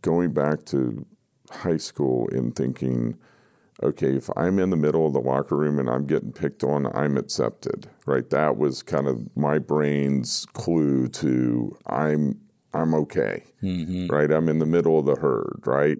[0.00, 1.04] going back to
[1.50, 3.16] high school and thinking.
[3.82, 6.86] Okay, if I'm in the middle of the locker room and I'm getting picked on,
[6.94, 8.28] I'm accepted, right?
[8.30, 12.38] That was kind of my brain's clue to I'm
[12.74, 14.06] I'm okay, mm-hmm.
[14.06, 14.30] right?
[14.30, 15.98] I'm in the middle of the herd, right?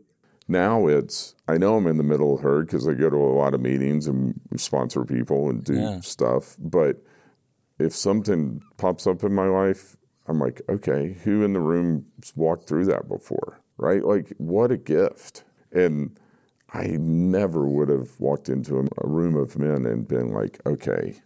[0.49, 3.17] Now it's, I know I'm in the middle of the herd because I go to
[3.17, 6.01] a lot of meetings and sponsor people and do yeah.
[6.01, 6.57] stuff.
[6.59, 7.03] But
[7.79, 9.97] if something pops up in my life,
[10.27, 12.07] I'm like, okay, who in the room
[12.37, 14.05] walked through that before, right?
[14.05, 15.45] Like, what a gift.
[15.73, 16.19] And
[16.73, 21.23] I never would have walked into a room of men and been like, okay,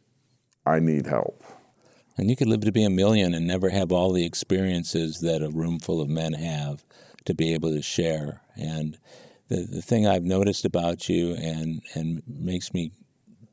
[0.65, 1.45] I need help.
[2.17, 5.43] And you could live to be a million and never have all the experiences that
[5.43, 6.85] a room full of men have
[7.27, 8.43] to be able to share.
[8.57, 8.99] And
[9.49, 12.93] the, the thing I've noticed about you and, and makes me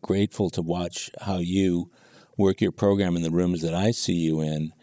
[0.01, 1.91] grateful to watch how you
[2.37, 4.73] work your program in the rooms that I see you in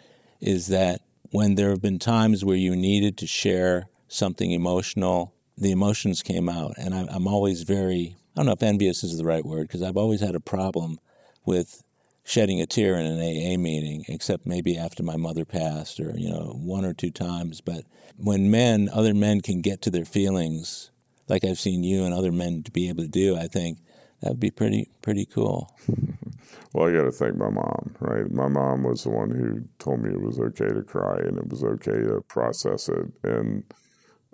[0.40, 1.00] is that
[1.30, 6.48] when there have been times where you needed to share something emotional, the emotions came
[6.48, 6.74] out.
[6.76, 9.82] And I, I'm always very, I don't know if envious is the right word, because
[9.82, 10.98] I've always had a problem
[11.44, 11.82] with
[12.30, 16.30] shedding a tear in an AA meeting, except maybe after my mother passed or, you
[16.30, 17.60] know, one or two times.
[17.60, 17.84] But
[18.16, 20.92] when men, other men can get to their feelings,
[21.28, 23.78] like I've seen you and other men to be able to do, I think
[24.22, 25.76] that would be pretty, pretty cool.
[26.72, 28.30] well, I got to thank my mom, right?
[28.30, 31.48] My mom was the one who told me it was okay to cry and it
[31.48, 33.06] was okay to process it.
[33.24, 33.64] And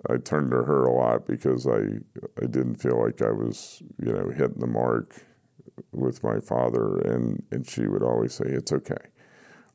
[0.07, 1.79] I turned to her a lot because I,
[2.39, 5.23] I didn't feel like I was, you know, hitting the mark
[5.91, 8.95] with my father, and and she would always say, "It's okay,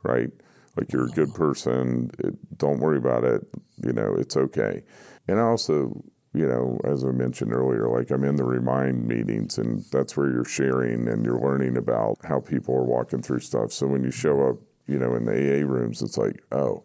[0.02, 0.30] right?
[0.76, 2.10] Like you're a good person.
[2.18, 3.42] It, don't worry about it.
[3.84, 4.82] You know, it's okay."
[5.28, 6.02] And also,
[6.34, 10.30] you know, as I mentioned earlier, like I'm in the remind meetings, and that's where
[10.30, 13.72] you're sharing and you're learning about how people are walking through stuff.
[13.72, 16.84] So when you show up, you know, in the AA rooms, it's like, oh,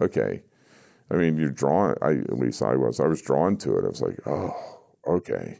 [0.00, 0.42] okay.
[1.10, 1.94] I mean, you're drawn.
[2.00, 3.00] I at least I was.
[3.00, 3.84] I was drawn to it.
[3.84, 5.58] I was like, oh, okay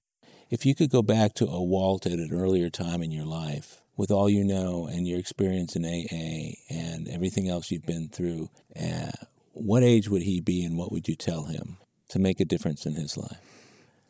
[0.53, 3.81] if you could go back to a Walt at an earlier time in your life,
[3.97, 8.51] with all you know and your experience in AA and everything else you've been through,
[8.79, 9.13] uh,
[9.53, 11.79] what age would he be and what would you tell him
[12.11, 13.41] to make a difference in his life?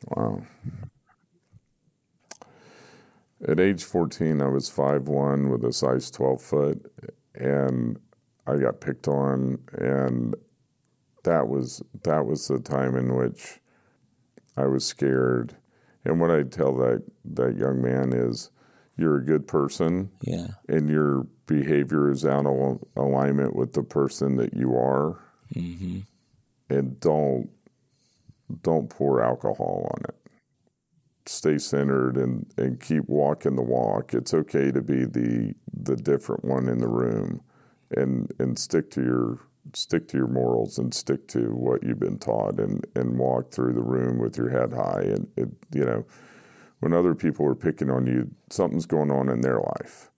[0.08, 0.42] Wow.
[3.46, 6.92] At age 14, I was 5'1 with a size 12 foot,
[7.36, 8.00] and
[8.48, 10.34] I got picked on, and
[11.22, 13.60] that was that was the time in which
[14.56, 15.56] I was scared
[16.04, 18.50] and what I tell that that young man is,
[18.96, 24.36] you're a good person, yeah, and your behavior is out of alignment with the person
[24.36, 25.18] that you are,
[25.54, 26.00] mm-hmm.
[26.68, 27.50] and don't
[28.62, 30.16] don't pour alcohol on it.
[31.26, 34.12] Stay centered and and keep walking the walk.
[34.12, 37.42] It's okay to be the the different one in the room,
[37.96, 39.38] and and stick to your
[39.74, 43.72] stick to your morals and stick to what you've been taught and, and walk through
[43.74, 45.02] the room with your head high.
[45.02, 46.04] And, it, you know,
[46.80, 50.10] when other people are picking on you, something's going on in their life.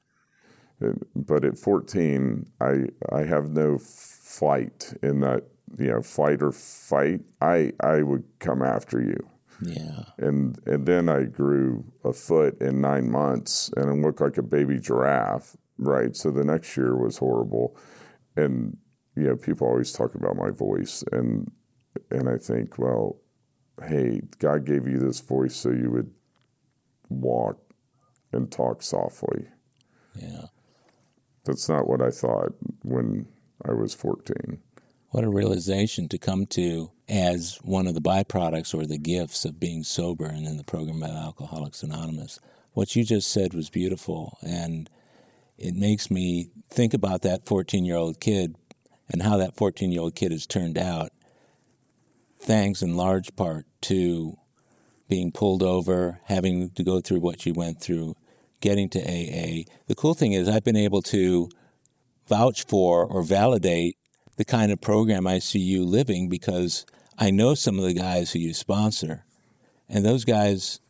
[1.15, 5.45] But at 14, I, I have no fight in that,
[5.79, 7.21] you know, fight or fight.
[7.41, 9.29] I, I would come after you.
[9.61, 10.05] Yeah.
[10.19, 14.43] And and then I grew a foot in nine months and I looked like a
[14.43, 15.57] baby giraffe.
[15.79, 16.17] Right.
[16.17, 17.77] So the next year was horrible.
[18.37, 18.77] And
[19.17, 21.51] you know, people always talk about my voice and
[22.11, 23.17] and I think, well,
[23.87, 26.11] hey, God gave you this voice so you would
[27.09, 27.59] walk
[28.33, 29.47] and talk softly.
[30.17, 30.47] Yeah.
[31.45, 33.27] That's not what I thought when
[33.65, 34.59] I was 14.
[35.11, 39.61] What a realization to come to as one of the byproducts or the gifts of
[39.61, 42.41] being sober and in the program of Alcoholics Anonymous.
[42.73, 44.91] What you just said was beautiful, and
[45.57, 48.57] it makes me think about that 14 year old kid
[49.11, 51.11] and how that 14 year old kid has turned out,
[52.39, 54.37] thanks in large part to
[55.09, 58.17] being pulled over, having to go through what you went through,
[58.61, 59.65] getting to AA.
[59.87, 61.49] The cool thing is, I've been able to
[62.27, 63.97] vouch for or validate
[64.37, 66.87] the kind of program I see you living because
[67.19, 69.25] I know some of the guys who you sponsor,
[69.89, 70.81] and those guys,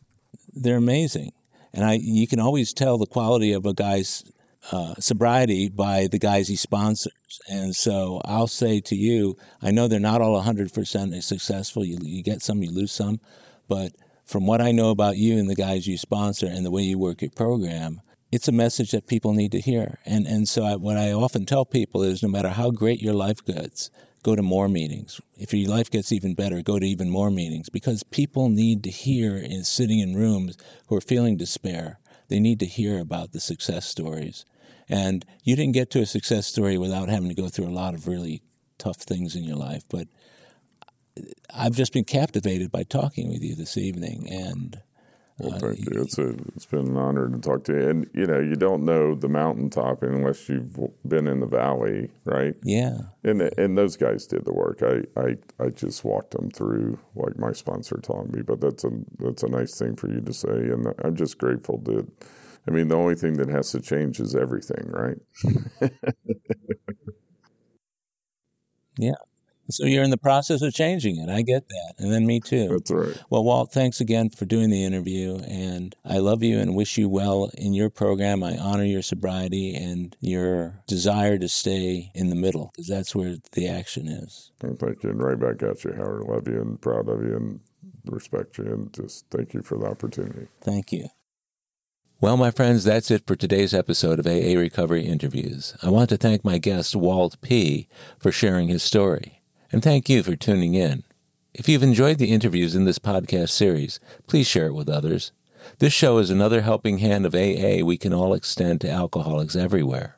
[0.53, 1.33] they're amazing.
[1.73, 4.23] And I, you can always tell the quality of a guy's
[4.71, 7.13] uh, sobriety by the guys he sponsors.
[7.49, 11.85] And so I'll say to you, I know they're not all 100% successful.
[11.85, 13.19] You, you get some, you lose some.
[13.67, 13.93] But
[14.25, 16.97] from what I know about you and the guys you sponsor and the way you
[16.97, 18.01] work your program,
[18.31, 19.99] it's a message that people need to hear.
[20.05, 23.13] And, and so I, what I often tell people is no matter how great your
[23.13, 23.89] life gets,
[24.23, 25.21] go to more meetings.
[25.37, 28.89] If your life gets even better, go to even more meetings because people need to
[28.89, 30.57] hear in sitting in rooms
[30.87, 31.99] who are feeling despair.
[32.27, 34.43] They need to hear about the success stories.
[34.87, 37.93] And you didn't get to a success story without having to go through a lot
[37.93, 38.41] of really
[38.77, 39.83] tough things in your life.
[39.89, 40.07] But
[41.53, 44.81] I've just been captivated by talking with you this evening, and
[45.37, 46.01] well, uh, thank you.
[46.01, 47.89] It's a, it's been an honor to talk to you.
[47.89, 50.77] And you know, you don't know the mountaintop unless you've
[51.07, 52.55] been in the valley, right?
[52.63, 52.97] Yeah.
[53.23, 54.81] And and those guys did the work.
[54.83, 58.41] I I, I just walked them through like my sponsor taught me.
[58.41, 61.79] But that's a that's a nice thing for you to say, and I'm just grateful
[61.85, 62.07] that.
[62.67, 65.17] I mean, the only thing that has to change is everything, right?
[68.97, 69.13] yeah.
[69.69, 71.29] So you're in the process of changing it.
[71.29, 71.93] I get that.
[71.97, 72.67] And then me too.
[72.69, 73.17] That's right.
[73.29, 75.39] Well, Walt, thanks again for doing the interview.
[75.47, 78.43] And I love you and wish you well in your program.
[78.43, 83.37] I honor your sobriety and your desire to stay in the middle because that's where
[83.53, 84.51] the action is.
[84.61, 85.09] Well, thank you.
[85.09, 86.25] And right back at you, Howard.
[86.25, 87.59] Love you and proud of you and
[88.05, 88.65] respect you.
[88.65, 90.47] And just thank you for the opportunity.
[90.61, 91.07] Thank you.
[92.21, 95.75] Well, my friends, that's it for today's episode of AA Recovery Interviews.
[95.83, 99.41] I want to thank my guest, Walt P., for sharing his story
[99.75, 101.03] and thank you for tuning in.
[101.53, 105.33] If you've enjoyed the interviews in this podcast series, please share it with others.
[105.79, 110.17] This show is another helping hand of AA we can all extend to alcoholics everywhere.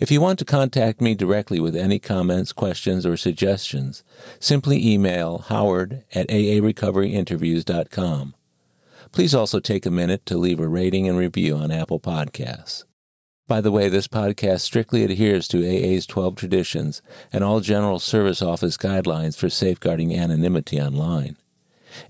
[0.00, 4.02] If you want to contact me directly with any comments, questions, or suggestions,
[4.40, 8.34] simply email howard at aarecoveryinterviews.com.
[9.12, 12.84] Please also take a minute to leave a rating and review on Apple Podcasts.
[13.46, 18.40] By the way, this podcast strictly adheres to AA's 12 traditions and all General Service
[18.40, 21.36] Office guidelines for safeguarding anonymity online.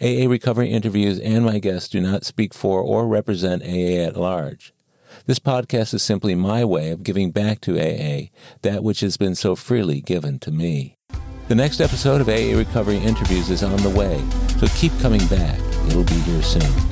[0.00, 4.72] AA Recovery interviews and my guests do not speak for or represent AA at large.
[5.26, 8.28] This podcast is simply my way of giving back to AA
[8.62, 10.96] that which has been so freely given to me.
[11.48, 14.22] The next episode of AA Recovery Interviews is on the way,
[14.60, 15.58] so keep coming back.
[15.88, 16.91] It'll be here soon.